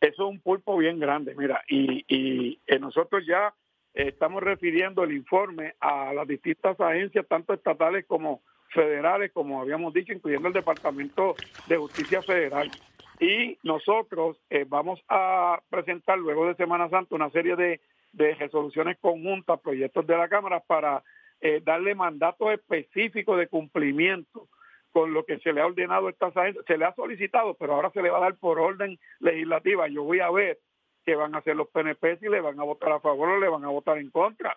Eso 0.00 0.22
es 0.22 0.30
un 0.30 0.40
pulpo 0.40 0.78
bien 0.78 0.98
grande, 0.98 1.34
mira, 1.36 1.60
y, 1.68 2.06
y 2.08 2.58
eh, 2.66 2.78
nosotros 2.78 3.22
ya 3.28 3.52
estamos 3.92 4.42
refiriendo 4.42 5.04
el 5.04 5.12
informe 5.12 5.74
a 5.78 6.14
las 6.14 6.26
distintas 6.26 6.80
agencias, 6.80 7.26
tanto 7.28 7.52
estatales 7.52 8.06
como 8.06 8.40
federales, 8.70 9.30
como 9.30 9.60
habíamos 9.60 9.92
dicho, 9.92 10.14
incluyendo 10.14 10.48
el 10.48 10.54
Departamento 10.54 11.34
de 11.66 11.76
Justicia 11.76 12.22
Federal. 12.22 12.70
Y 13.18 13.58
nosotros 13.62 14.36
eh, 14.50 14.64
vamos 14.68 15.00
a 15.08 15.60
presentar 15.70 16.18
luego 16.18 16.46
de 16.46 16.54
Semana 16.54 16.88
Santa 16.90 17.14
una 17.14 17.30
serie 17.30 17.56
de, 17.56 17.80
de 18.12 18.34
resoluciones 18.34 18.98
conjuntas, 18.98 19.60
proyectos 19.60 20.06
de 20.06 20.16
la 20.16 20.28
Cámara, 20.28 20.60
para 20.60 21.02
eh, 21.40 21.62
darle 21.64 21.94
mandatos 21.94 22.52
específicos 22.52 23.38
de 23.38 23.48
cumplimiento 23.48 24.48
con 24.92 25.12
lo 25.12 25.24
que 25.24 25.38
se 25.38 25.52
le 25.52 25.60
ha 25.60 25.66
ordenado 25.66 26.06
a 26.06 26.10
estas 26.10 26.36
agencias. 26.36 26.64
Se 26.66 26.78
le 26.78 26.84
ha 26.84 26.94
solicitado, 26.94 27.54
pero 27.54 27.74
ahora 27.74 27.90
se 27.90 28.02
le 28.02 28.10
va 28.10 28.18
a 28.18 28.22
dar 28.22 28.36
por 28.36 28.58
orden 28.58 28.98
legislativa. 29.20 29.88
Yo 29.88 30.04
voy 30.04 30.20
a 30.20 30.30
ver 30.30 30.58
qué 31.04 31.14
van 31.14 31.34
a 31.34 31.38
hacer 31.38 31.56
los 31.56 31.68
PNP, 31.68 32.18
si 32.18 32.28
le 32.28 32.40
van 32.40 32.58
a 32.58 32.64
votar 32.64 32.92
a 32.92 33.00
favor 33.00 33.28
o 33.28 33.40
le 33.40 33.48
van 33.48 33.64
a 33.64 33.68
votar 33.68 33.98
en 33.98 34.10
contra 34.10 34.56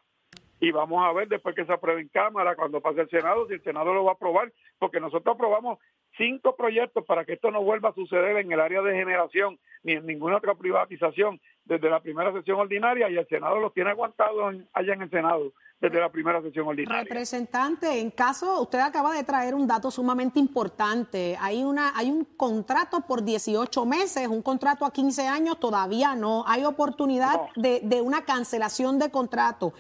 y 0.60 0.72
vamos 0.72 1.04
a 1.06 1.14
ver 1.14 1.28
después 1.28 1.56
que 1.56 1.66
se 1.66 1.74
apruebe 1.74 2.02
en 2.02 2.10
Cámara, 2.10 2.56
cuando 2.56 2.82
pase 2.82 3.02
el 3.02 3.10
Senado, 3.10 3.48
si 3.48 3.54
el 3.54 3.64
Senado 3.64 3.94
lo 3.94 4.04
va 4.04 4.12
a 4.12 4.16
aprobar, 4.16 4.52
porque 4.78 5.00
nosotros 5.00 5.36
aprobamos 5.36 5.80
cinco 6.18 6.56
proyectos 6.56 7.06
para 7.06 7.24
que 7.24 7.34
esto 7.34 7.50
no 7.52 7.64
vuelva 7.64 7.90
a 7.90 7.94
suceder 7.94 8.38
en 8.38 8.52
el 8.52 8.60
área 8.60 8.82
de 8.82 8.94
generación 8.94 9.58
ni 9.84 9.94
en 9.94 10.06
ninguna 10.06 10.38
otra 10.38 10.56
privatización 10.56 11.40
desde 11.64 11.90
la 11.90 12.02
primera 12.02 12.34
sesión 12.34 12.60
ordinaria 12.60 13.10
y 13.10 13.18
el 13.18 13.28
Senado 13.28 13.60
los 13.60 13.74
tiene 13.74 13.92
aguantados 13.92 14.56
allá 14.74 14.94
en 14.94 15.02
el 15.04 15.10
Senado 15.10 15.54
desde 15.80 16.00
la 16.00 16.10
primera 16.10 16.42
sesión 16.42 16.68
ordinaria. 16.68 17.04
Representante, 17.04 18.00
en 18.00 18.12
caso, 18.12 18.62
usted 18.62 18.80
acaba 18.80 19.14
de 19.14 19.24
traer 19.24 19.56
un 19.56 19.66
dato 19.66 19.90
sumamente 19.90 20.40
importante. 20.40 21.38
Hay 21.40 21.64
una, 21.64 21.98
hay 21.98 22.12
un 22.12 22.26
contrato 22.26 23.02
por 23.08 23.24
18 23.24 23.86
meses, 23.86 24.28
un 24.28 24.42
contrato 24.42 24.86
a 24.86 24.92
15 24.92 25.28
años, 25.28 25.60
todavía 25.60 26.16
no. 26.16 26.44
Hay 26.48 26.66
oportunidad 26.66 27.40
De, 27.56 27.80
de 27.84 28.02
una 28.02 28.26
cancelación 28.26 29.00
de 29.00 29.10
contrato. 29.10 29.74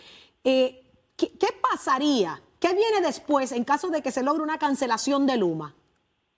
Eh, 0.43 0.83
¿qué, 1.17 1.27
¿Qué 1.37 1.47
pasaría? 1.61 2.41
¿Qué 2.59 2.69
viene 2.73 3.01
después 3.01 3.51
en 3.51 3.63
caso 3.63 3.89
de 3.89 4.01
que 4.01 4.11
se 4.11 4.23
logre 4.23 4.43
una 4.43 4.57
cancelación 4.57 5.25
de 5.25 5.37
Luma? 5.37 5.73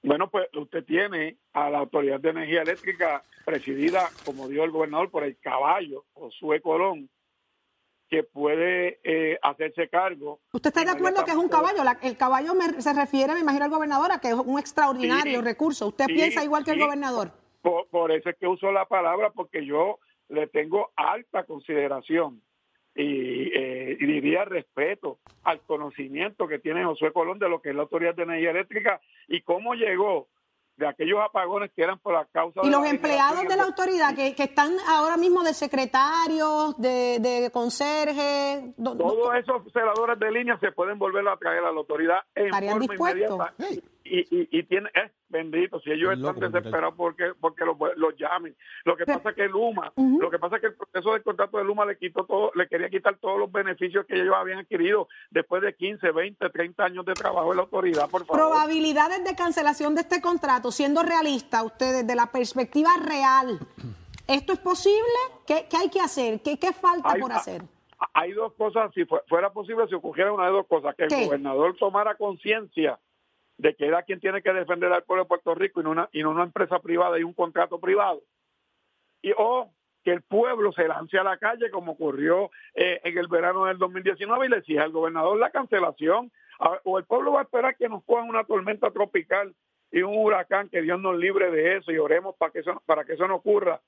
Bueno, 0.04 0.30
pues 0.30 0.48
usted 0.56 0.84
tiene 0.84 1.38
a 1.54 1.70
la 1.70 1.80
Autoridad 1.80 2.20
de 2.20 2.30
Energía 2.30 2.62
Eléctrica 2.64 3.24
presidida, 3.46 4.10
como 4.26 4.48
dijo 4.48 4.64
el 4.64 4.72
gobernador, 4.72 5.12
por 5.12 5.24
el 5.24 5.38
caballo, 5.40 6.06
Josué 6.14 6.62
Colón, 6.62 7.10
que 8.10 8.24
puede 8.24 9.00
eh, 9.04 9.38
hacerse 9.42 9.88
cargo. 9.90 10.40
¿Usted 10.52 10.70
está 10.70 10.84
de 10.84 10.92
acuerdo 10.92 11.24
que 11.24 11.32
es 11.32 11.38
un 11.38 11.48
caballo? 11.50 11.84
La- 11.84 12.00
el 12.02 12.18
caballo 12.18 12.54
me- 12.56 12.82
se 12.82 12.94
refiere, 12.94 13.34
me 13.34 13.40
imagino, 13.40 13.66
al 13.66 13.72
gobernador, 13.72 14.12
a 14.12 14.20
que 14.20 14.30
es 14.30 14.34
un 14.34 14.60
extraordinario 14.60 15.40
Sí, 15.40 15.46
recurso. 15.46 15.88
¿Usted 15.88 16.06
sí, 16.08 16.14
piensa 16.14 16.44
igual 16.44 16.64
que 16.66 16.72
el 16.72 16.80
gobernador? 16.80 17.32
Por, 17.62 17.88
por 17.88 18.12
eso 18.12 18.30
es 18.30 18.36
que 18.38 18.48
uso 18.48 18.72
la 18.72 18.86
palabra, 18.86 19.30
porque 19.32 19.66
yo 19.66 20.00
le 20.30 20.48
tengo 20.48 20.92
alta 20.96 21.44
consideración 21.46 22.42
y, 22.96 23.52
eh, 23.58 23.98
y 24.00 24.06
diría 24.06 24.44
respeto 24.46 25.20
al 25.44 25.62
conocimiento 25.62 26.48
que 26.48 26.60
tiene 26.60 26.84
Josué 26.86 27.14
Colón 27.14 27.40
de 27.40 27.48
lo 27.50 27.62
que 27.62 27.70
es 27.70 27.76
la 27.76 27.84
Autoridad 27.84 28.16
de 28.16 28.24
Energía 28.24 28.52
Eléctrica 28.52 29.00
y 29.28 29.42
cómo 29.42 29.74
llegó 29.76 30.28
de 30.78 30.88
aquellos 30.88 31.20
apagones 31.20 31.70
que 31.76 31.84
eran 31.84 32.00
por 32.00 32.14
la 32.14 32.26
causa 32.26 32.62
Y 32.64 32.66
de 32.66 32.72
los 32.72 32.82
la 32.82 32.90
empleados 32.90 33.48
de 33.48 33.56
la 33.56 33.64
autoridad 33.64 34.16
que, 34.16 34.34
que 34.36 34.44
están 34.44 34.72
ahora 34.88 35.16
mismo 35.16 35.44
de 35.44 35.54
secretarios, 35.54 36.76
de, 36.80 37.20
de 37.20 37.50
conserjes, 37.52 38.64
do- 38.78 38.96
do- 38.96 39.04
Todos 39.14 39.36
esos 39.36 39.72
celadores 39.72 40.18
de 40.20 40.32
línea 40.32 40.58
se 40.60 40.72
pueden 40.72 40.98
volver 40.98 41.28
a 41.28 41.38
traer 41.38 41.60
a 41.60 41.72
la 41.72 41.78
autoridad 41.78 42.20
en 42.36 42.46
¿Estarían 42.46 42.80
forma 42.80 42.88
dispuestos? 42.94 43.22
inmediata. 43.22 43.91
Y, 44.14 44.20
y, 44.30 44.50
y 44.52 44.64
tiene, 44.64 44.90
eh, 44.94 45.10
bendito, 45.30 45.80
si 45.80 45.90
ellos 45.90 46.12
Es 46.12 46.20
están 46.20 46.38
desesperados 46.52 46.96
porque 46.98 47.32
porque 47.40 47.64
los, 47.64 47.78
los 47.96 48.14
llamen. 48.18 48.54
Lo 48.84 48.98
que 48.98 49.06
pasa 49.06 49.30
es 49.30 49.36
que 49.38 49.48
Luma, 49.48 49.94
lo 49.96 50.30
que 50.30 50.38
pasa 50.38 50.58
es 50.58 50.62
que 50.62 50.68
el 50.68 50.76
proceso 50.76 51.14
del 51.14 51.24
contrato 51.24 51.58
de 51.58 51.64
Luma 51.64 51.86
le 51.86 51.98
quitó 51.98 52.26
todo, 52.26 52.52
le 52.56 52.68
quería 52.68 52.90
quitar 52.90 53.16
todos 53.20 53.40
los 53.40 53.50
beneficios 53.50 54.06
que 54.06 54.16
ellos 54.22 54.36
habían 54.36 54.60
adquirido 54.60 55.08
después 55.30 55.62
de 55.62 55.74
15, 55.74 56.12
20, 56.12 56.50
30 56.50 56.84
años 56.84 57.06
de 57.06 57.14
trabajo 57.14 57.52
en 57.52 57.56
la 57.58 57.64
autoridad, 57.64 58.10
por 58.10 58.26
favor. 58.26 58.36
probabilidades 58.50 59.24
de 59.24 59.34
cancelación 59.34 59.96
de 59.96 60.02
este 60.02 60.20
contrato, 60.20 60.72
siendo 60.74 61.04
realista, 61.04 61.64
usted 61.64 62.02
desde 62.02 62.14
la 62.14 62.26
perspectiva 62.34 62.90
real, 63.02 63.60
¿esto 64.28 64.52
es 64.52 64.60
posible? 64.60 65.00
¿Qué, 65.48 65.68
qué 65.70 65.78
hay 65.78 65.90
que 65.90 66.02
hacer? 66.02 66.42
¿Qué, 66.42 66.60
qué 66.60 66.74
falta 66.74 67.14
Hay- 67.14 67.22
por 67.22 67.32
hacer? 67.32 67.62
Hay 68.14 68.32
dos 68.34 68.52
cosas, 68.54 68.92
si 68.94 69.06
fue- 69.06 69.22
fuera 69.30 69.52
posible, 69.54 69.88
si 69.88 69.94
ocurriera 69.96 70.34
una 70.34 70.48
de 70.48 70.52
dos 70.52 70.66
cosas, 70.68 70.96
que 70.96 71.04
el 71.06 71.26
gobernador 71.28 71.78
tomara 71.78 72.16
conciencia 72.16 73.00
de 73.58 73.76
que 73.76 73.86
era 73.86 74.04
quien 74.04 74.20
tiene 74.20 74.42
que 74.42 74.54
defender 74.54 74.92
al 74.92 75.04
pueblo 75.04 75.24
de 75.24 75.30
Puerto 75.30 75.56
Rico 75.56 75.82
y 75.82 75.84
no 75.84 75.92
una, 75.92 76.10
y 76.12 76.24
no 76.24 76.32
una 76.32 76.44
empresa 76.44 76.80
privada 76.80 77.20
y 77.20 77.24
un 77.24 77.34
contrato 77.34 77.80
privado. 77.80 78.22
Y, 79.22 79.32
o 79.38 79.72
que 80.04 80.12
el 80.12 80.22
pueblo 80.24 80.72
se 80.72 80.88
lance 80.88 81.18
a 81.18 81.24
la 81.24 81.38
calle 81.38 81.70
como 81.70 81.94
ocurrió 81.94 82.50
eh, 82.74 83.00
en 83.04 83.18
el 83.18 83.28
verano 83.28 83.66
del 83.66 83.78
2019 83.78 84.46
y 84.46 84.50
le 84.50 84.58
exija 84.58 84.84
al 84.84 84.92
gobernador 84.92 85.38
la 85.38 85.52
cancelación. 85.52 86.32
O 86.84 87.00
el 87.00 87.06
pueblo 87.06 87.34
va 87.34 87.40
a 87.40 87.44
esperar 87.44 87.76
que 87.76 87.90
nos 87.90 88.04
cojan 88.04 88.30
una 88.30 88.44
tormenta 88.44 88.92
tropical 88.92 89.56
y 89.92 90.04
un 90.04 90.16
huracán, 90.16 90.70
que 90.70 90.82
Dios 90.82 91.00
nos 91.00 91.18
libre 91.18 91.50
de 91.50 91.78
eso 91.78 91.92
y 91.92 91.98
oremos 91.98 92.36
para 92.36 92.52
que 92.52 92.60
eso, 92.60 92.82
para 92.86 93.04
que 93.04 93.14
eso 93.14 93.28
no 93.28 93.36
ocurra. 93.36 93.82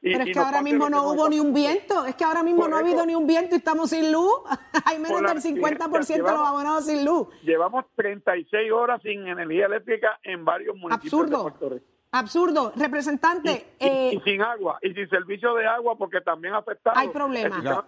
Y- 0.00 0.12
Pero 0.12 0.24
es 0.24 0.32
que 0.32 0.38
ahora 0.38 0.62
mismo 0.62 0.88
no 0.88 1.10
hubo 1.10 1.28
ni 1.28 1.40
un 1.40 1.52
viento, 1.52 2.04
es 2.06 2.14
que 2.14 2.24
ahora 2.24 2.42
mismo 2.44 2.68
no 2.68 2.76
ha 2.76 2.80
habido 2.80 3.04
ni 3.04 3.14
un 3.16 3.26
viento 3.26 3.54
y 3.56 3.58
estamos 3.58 3.90
sin 3.90 4.12
luz. 4.12 4.32
Hay 4.84 4.98
menos 4.98 5.22
del 5.22 5.42
50% 5.42 6.06
de 6.06 6.18
los 6.18 6.30
abonados 6.30 6.86
sin 6.86 7.04
luz. 7.04 7.28
Llevamos 7.42 7.84
36 7.96 8.70
horas 8.72 9.00
sin 9.02 9.26
energía 9.26 9.66
eléctrica 9.66 10.18
en 10.22 10.44
varios 10.44 10.76
municipios 10.76 11.10
de 11.12 11.18
Absurdo. 11.36 11.42
Puerto 11.42 11.68
Rico. 11.70 11.86
Absurdo. 12.10 12.72
Representante, 12.74 13.74
Y, 13.78 13.84
y- 13.84 13.88
eh, 13.88 14.10
y 14.14 14.20
sin 14.20 14.40
agua, 14.40 14.78
y 14.82 14.94
sin 14.94 15.08
servicio 15.10 15.52
de 15.54 15.66
agua, 15.66 15.96
porque 15.98 16.22
también 16.22 16.54
ha 16.54 16.58
afectado. 16.58 16.96
Hay 16.96 17.08
problemas. 17.08 17.58
agua. 17.66 17.84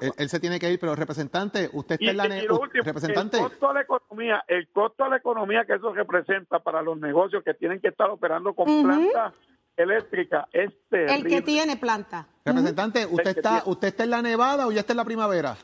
él, 0.00 0.12
él 0.18 0.28
se 0.28 0.40
tiene 0.40 0.58
que 0.58 0.70
ir, 0.70 0.78
pero 0.78 0.94
representante, 0.94 1.70
usted 1.72 1.94
está 1.94 2.04
Y, 2.04 2.08
en 2.10 2.16
la... 2.18 2.26
y 2.38 2.46
lo 2.46 2.58
último, 2.60 2.84
representante, 2.84 3.38
el 3.38 3.42
costo 3.44 3.68
de 3.68 3.74
la 3.74 3.80
economía, 3.80 4.44
el 4.48 4.68
costo 4.68 5.04
de 5.04 5.10
la 5.10 5.16
economía 5.16 5.64
que 5.64 5.74
eso 5.74 5.90
representa 5.94 6.58
para 6.58 6.82
los 6.82 6.98
negocios 6.98 7.42
que 7.44 7.54
tienen 7.54 7.80
que 7.80 7.88
estar 7.88 8.10
operando 8.10 8.52
con 8.52 8.66
plantas 8.82 9.32
eléctricas 9.76 10.46
es 10.52 10.70
terrible. 10.88 11.14
el 11.14 11.24
que 11.26 11.42
tiene 11.42 11.76
planta. 11.76 12.26
representante, 12.44 13.06
usted 13.06 13.36
está, 13.36 13.50
tiene- 13.60 13.62
usted 13.66 13.88
está 13.88 14.04
en 14.04 14.10
la 14.10 14.22
nevada 14.22 14.66
o 14.66 14.72
ya 14.72 14.80
está 14.80 14.92
en 14.92 14.96
la 14.98 15.04
primavera. 15.04 15.56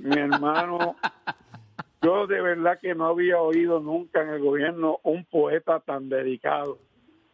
Mi 0.00 0.16
hermano, 0.18 0.96
yo 2.02 2.26
de 2.26 2.40
verdad 2.40 2.78
que 2.80 2.94
no 2.94 3.06
había 3.06 3.40
oído 3.40 3.80
nunca 3.80 4.22
en 4.22 4.28
el 4.30 4.40
gobierno 4.42 4.98
un 5.02 5.24
poeta 5.24 5.80
tan 5.80 6.08
dedicado. 6.08 6.78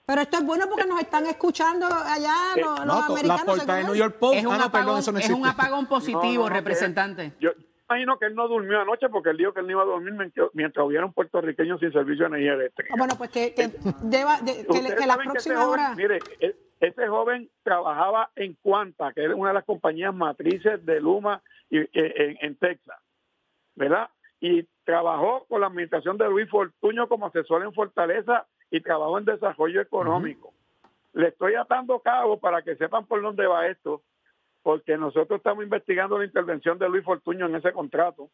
Pero 0.06 0.20
esto 0.22 0.38
es 0.38 0.44
bueno 0.46 0.66
porque 0.68 0.86
nos 0.86 1.00
están 1.00 1.26
escuchando 1.26 1.84
allá 1.86 2.32
Eh, 2.54 2.60
los, 2.60 2.78
los 2.78 2.86
No, 2.86 3.04
americanos. 3.06 3.44
portada 3.44 3.74
de 3.78 3.82
según 3.82 3.96
New. 3.96 4.04
York 4.04 4.16
Post. 4.20 4.36
Es 4.36 4.46
un, 4.46 4.52
ah, 4.54 4.58
no, 4.58 4.70
perdón, 4.70 4.80
apagón, 4.82 4.98
eso 5.00 5.12
no 5.12 5.18
es 5.18 5.30
un 5.30 5.46
apagón 5.46 5.86
positivo, 5.86 6.22
No, 6.22 6.32
no, 6.44 6.48
no, 6.48 6.54
representante. 6.54 7.32
Yo 7.40 7.50
imagino 7.88 8.18
que 8.18 8.26
él 8.26 8.34
no 8.34 8.48
durmió 8.48 8.80
anoche 8.80 9.08
porque 9.08 9.30
él 9.30 9.36
dijo 9.36 9.52
que 9.52 9.60
él 9.60 9.66
no 9.66 9.72
iba 9.72 9.82
a 9.82 9.86
dormir 9.86 10.12
mientras, 10.54 10.86
hubiera 10.86 11.04
un 11.06 11.12
puertorriqueño 11.12 11.78
sin 11.78 11.92
servicio 11.92 12.24
de 12.24 12.28
energía 12.36 12.54
eléctrica. 12.54 12.90
Ah, 12.92 12.96
Bueno, 12.98 13.14
pues 13.16 13.30
que, 13.30 13.54
que, 13.54 13.68
lleva, 14.10 14.38
de- 14.40 14.66
que, 14.66 15.06
la 15.06 15.16
próxima 15.16 15.56
joven, 15.56 15.80
hora... 15.80 15.94
mire, 15.94 16.18
e- 16.40 16.56
ese 16.80 17.06
joven 17.08 17.48
trabajaba 17.62 18.30
en 18.36 18.54
Cuanta, 18.60 19.12
que 19.12 19.24
es 19.24 19.32
una 19.32 19.48
de 19.48 19.54
las 19.54 19.64
compañías 19.64 20.14
matrices 20.14 20.84
de 20.84 21.00
Luma 21.00 21.40
y- 21.70 21.78
e- 21.78 21.88
en, 21.94 22.38
en 22.40 22.56
Texas, 22.56 22.98
¿verdad? 23.74 24.10
Y 24.40 24.64
trabajó 24.84 25.46
con 25.48 25.60
la 25.60 25.68
administración 25.68 26.18
de 26.18 26.28
Luis 26.28 26.50
Fortuño 26.50 27.08
como 27.08 27.26
asesor 27.26 27.62
en 27.62 27.72
Fortaleza 27.72 28.46
y 28.70 28.80
trabajó 28.80 29.18
en 29.18 29.24
desarrollo 29.24 29.80
económico. 29.80 30.52
Le 31.14 31.28
estoy 31.28 31.54
atando 31.54 31.98
cabo 32.00 32.38
para 32.38 32.60
que 32.62 32.76
sepan 32.76 33.06
por 33.06 33.22
dónde 33.22 33.46
va 33.46 33.66
esto, 33.68 34.02
porque 34.66 34.98
nosotros 34.98 35.36
estamos 35.38 35.62
investigando 35.62 36.18
la 36.18 36.24
intervención 36.24 36.76
de 36.76 36.88
Luis 36.88 37.04
Fortuño 37.04 37.46
en 37.46 37.54
ese 37.54 37.72
contrato. 37.72 38.30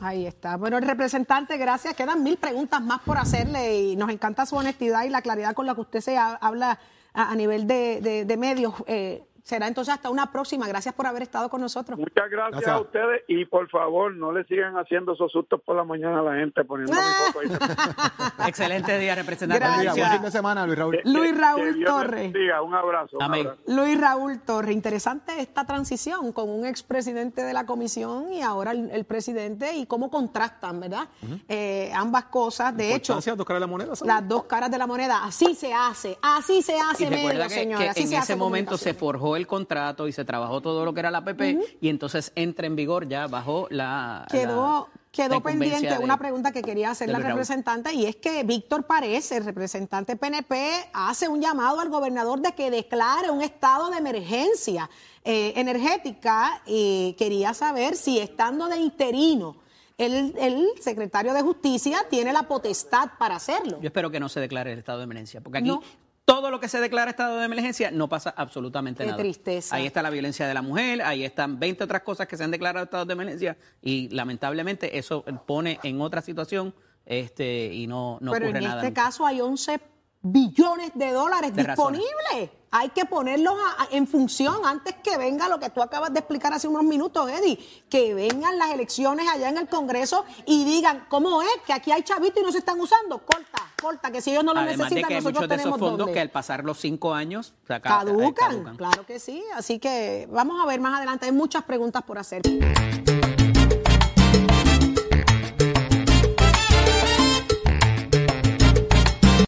Ahí 0.00 0.26
está. 0.26 0.56
Bueno, 0.56 0.76
el 0.76 0.84
representante, 0.84 1.56
gracias. 1.56 1.94
Quedan 1.94 2.24
mil 2.24 2.36
preguntas 2.36 2.82
más 2.82 3.00
por 3.02 3.16
hacerle 3.16 3.76
y 3.78 3.94
nos 3.94 4.10
encanta 4.10 4.44
su 4.44 4.56
honestidad 4.56 5.04
y 5.04 5.08
la 5.10 5.22
claridad 5.22 5.54
con 5.54 5.66
la 5.66 5.76
que 5.76 5.82
usted 5.82 6.00
se 6.00 6.18
ha- 6.18 6.34
habla 6.34 6.80
a, 7.14 7.30
a 7.30 7.36
nivel 7.36 7.68
de, 7.68 8.00
de- 8.00 8.24
de 8.24 8.36
medios. 8.36 8.74
Eh, 8.88 9.22
será 9.42 9.66
entonces 9.68 9.94
hasta 9.94 10.10
una 10.10 10.30
próxima. 10.32 10.66
Gracias 10.68 10.94
por 10.94 11.06
haber 11.06 11.22
estado 11.22 11.48
con 11.48 11.60
nosotros. 11.60 11.98
Muchas 11.98 12.30
gracias, 12.30 12.50
Gracias. 12.62 12.74
a 12.76 12.80
ustedes 12.80 13.22
y 13.28 13.44
por 13.44 13.68
favor 13.70 14.14
no 14.14 14.32
le 14.32 14.44
sigan 14.44 14.76
haciendo 14.76 15.12
esos 15.14 15.30
sustos 15.32 15.60
por 15.62 15.76
la 15.76 15.84
mañana 15.84 16.20
a 16.20 16.22
la 16.22 16.34
gente 16.36 16.64
poniendo 16.64 16.92
mi 16.94 17.00
foto 17.32 17.40
ahí. 17.40 18.48
Excelente 18.48 18.98
día, 18.98 19.14
representante. 19.14 19.64
Gracias. 19.64 19.96
Buen 19.96 20.10
fin 20.12 20.22
de 20.22 20.30
semana, 20.30 20.66
Luis 20.66 20.78
Raúl. 20.78 21.00
Luis 21.04 21.38
Raúl 21.38 21.78
que 21.78 21.84
Torres. 21.84 22.32
bendiga. 22.32 22.62
Un 22.62 22.74
abrazo. 22.74 23.16
un 23.16 23.22
Amén. 23.22 23.46
abrazo. 23.46 23.62
Luis 23.66 24.00
Raúl 24.00 24.40
Torre, 24.40 24.72
interesante 24.72 25.40
esta 25.40 25.64
transición 25.66 26.32
con 26.32 26.48
un 26.48 26.64
expresidente 26.66 27.42
de 27.42 27.52
la 27.52 27.66
comisión 27.66 28.32
y 28.32 28.42
ahora 28.42 28.72
el, 28.72 28.90
el 28.90 29.04
presidente 29.04 29.76
y 29.76 29.86
cómo 29.86 30.10
contrastan, 30.10 30.80
¿verdad? 30.80 31.08
Eh, 31.48 31.90
ambas 31.94 32.24
cosas. 32.24 32.76
De 32.76 32.94
hecho, 32.94 33.12
Importancia, 33.12 33.34
dos 33.36 33.46
caras 33.46 33.60
de 33.60 33.66
la 33.66 33.70
moneda, 33.70 33.96
¿sabes? 33.96 34.12
las 34.14 34.28
dos 34.28 34.44
caras 34.44 34.70
de 34.70 34.78
la 34.78 34.86
moneda. 34.86 35.24
Así 35.24 35.54
se 35.54 35.72
hace, 35.72 36.18
así 36.22 36.62
se 36.62 36.78
hace 36.78 37.08
medio, 37.10 37.42
que, 37.42 37.48
señores. 37.48 37.84
que 37.84 37.90
así 37.90 38.02
en 38.02 38.08
se 38.08 38.16
hace 38.16 38.32
ese 38.32 38.36
momento 38.38 38.76
se 38.78 38.94
forjó 38.94 39.31
trabajó 39.32 39.36
el 39.36 39.46
contrato 39.46 40.08
y 40.08 40.12
se 40.12 40.24
trabajó 40.24 40.60
todo 40.60 40.84
lo 40.84 40.92
que 40.94 41.00
era 41.00 41.10
la 41.10 41.24
PP 41.24 41.58
y 41.80 41.88
entonces 41.88 42.32
entra 42.34 42.66
en 42.66 42.76
vigor 42.76 43.08
ya 43.08 43.26
bajo 43.26 43.66
la... 43.70 44.26
Quedó, 44.30 44.88
la- 44.92 45.00
quedó 45.10 45.34
la 45.36 45.40
pendiente 45.40 45.88
de- 45.90 45.98
una 45.98 46.18
pregunta 46.18 46.52
que 46.52 46.62
quería 46.62 46.90
hacer 46.90 47.08
la 47.08 47.18
Raúl. 47.18 47.30
representante 47.32 47.92
y 47.94 48.06
es 48.06 48.16
que 48.16 48.42
Víctor 48.44 48.84
Párez, 48.84 49.30
el 49.32 49.44
representante 49.44 50.16
PNP, 50.16 50.70
hace 50.92 51.28
un 51.28 51.40
llamado 51.40 51.80
al 51.80 51.88
gobernador 51.90 52.40
de 52.40 52.52
que 52.52 52.70
declare 52.70 53.30
un 53.30 53.42
estado 53.42 53.90
de 53.90 53.98
emergencia 53.98 54.88
eh, 55.24 55.52
energética 55.56 56.62
y 56.66 57.14
quería 57.18 57.54
saber 57.54 57.96
si 57.96 58.18
estando 58.18 58.68
de 58.68 58.78
interino 58.78 59.56
el, 59.98 60.34
el 60.38 60.66
secretario 60.80 61.32
de 61.34 61.42
Justicia 61.42 61.98
tiene 62.10 62.32
la 62.32 62.44
potestad 62.44 63.10
para 63.18 63.36
hacerlo. 63.36 63.78
Yo 63.80 63.86
espero 63.88 64.10
que 64.10 64.18
no 64.18 64.28
se 64.28 64.40
declare 64.40 64.72
el 64.72 64.78
estado 64.80 64.98
de 64.98 65.04
emergencia, 65.04 65.40
porque 65.40 65.58
aquí 65.58 65.68
No. 65.68 65.82
Todo 66.24 66.50
lo 66.50 66.60
que 66.60 66.68
se 66.68 66.80
declara 66.80 67.10
estado 67.10 67.38
de 67.38 67.44
emergencia 67.44 67.90
no 67.90 68.08
pasa 68.08 68.32
absolutamente 68.36 69.02
Qué 69.04 69.10
nada. 69.10 69.22
tristeza. 69.22 69.74
Ahí 69.76 69.86
está 69.86 70.02
la 70.02 70.10
violencia 70.10 70.46
de 70.46 70.54
la 70.54 70.62
mujer, 70.62 71.02
ahí 71.02 71.24
están 71.24 71.58
20 71.58 71.84
otras 71.84 72.02
cosas 72.02 72.26
que 72.28 72.36
se 72.36 72.44
han 72.44 72.50
declarado 72.50 72.84
estado 72.84 73.04
de 73.04 73.12
emergencia 73.14 73.56
y 73.80 74.08
lamentablemente 74.10 74.98
eso 74.98 75.24
pone 75.46 75.78
en 75.82 76.00
otra 76.00 76.22
situación 76.22 76.74
este 77.04 77.72
y 77.74 77.86
no, 77.88 78.18
no 78.20 78.30
Pero 78.32 78.46
ocurre 78.46 78.58
en 78.58 78.64
nada. 78.64 78.76
este 78.76 78.88
nunca. 78.90 79.02
caso 79.04 79.26
hay 79.26 79.40
11 79.40 79.80
billones 80.22 80.92
de 80.94 81.10
dólares 81.12 81.54
De 81.54 81.62
razones. 81.64 82.00
disponibles. 82.00 82.50
Hay 82.74 82.88
que 82.88 83.04
ponerlos 83.04 83.54
a- 83.54 83.82
a- 83.82 83.88
en 83.90 84.06
función 84.06 84.64
antes 84.64 84.94
que 85.04 85.18
venga 85.18 85.46
lo 85.48 85.60
que 85.60 85.68
tú 85.68 85.82
acabas 85.82 86.10
de 86.12 86.20
explicar 86.20 86.54
hace 86.54 86.68
unos 86.68 86.84
minutos, 86.84 87.28
Eddie, 87.30 87.58
que 87.90 88.14
vengan 88.14 88.56
las 88.56 88.70
elecciones 88.70 89.28
allá 89.28 89.50
en 89.50 89.58
el 89.58 89.68
Congreso 89.68 90.24
y 90.46 90.64
digan, 90.64 91.04
¿cómo 91.10 91.42
es? 91.42 91.50
Que 91.66 91.74
aquí 91.74 91.92
hay 91.92 92.02
chavitos 92.02 92.40
y 92.40 92.46
no 92.46 92.50
se 92.52 92.58
están 92.58 92.80
usando. 92.80 93.18
Corta, 93.18 93.62
corta, 93.82 94.10
que 94.10 94.22
si 94.22 94.30
ellos 94.30 94.42
no 94.44 94.54
lo 94.54 94.60
Además 94.60 94.78
de 94.78 94.84
necesitan, 94.84 95.08
que 95.08 95.14
nosotros 95.16 95.34
muchos 95.34 95.48
de 95.50 95.54
esos 95.56 95.64
tenemos 95.64 95.80
fondos 95.90 96.10
que 96.14 96.20
al 96.20 96.30
pasar 96.30 96.64
los 96.64 96.78
cinco 96.80 97.12
años 97.12 97.52
acaba- 97.68 98.02
eh, 98.02 98.06
caducan. 98.06 98.32
caducan. 98.34 98.76
Claro 98.78 99.04
que 99.04 99.18
sí. 99.18 99.44
Así 99.54 99.78
que 99.78 100.26
vamos 100.30 100.58
a 100.62 100.66
ver 100.66 100.80
más 100.80 100.96
adelante. 100.96 101.26
Hay 101.26 101.32
muchas 101.32 101.64
preguntas 101.64 102.02
por 102.04 102.18
hacer. 102.18 102.40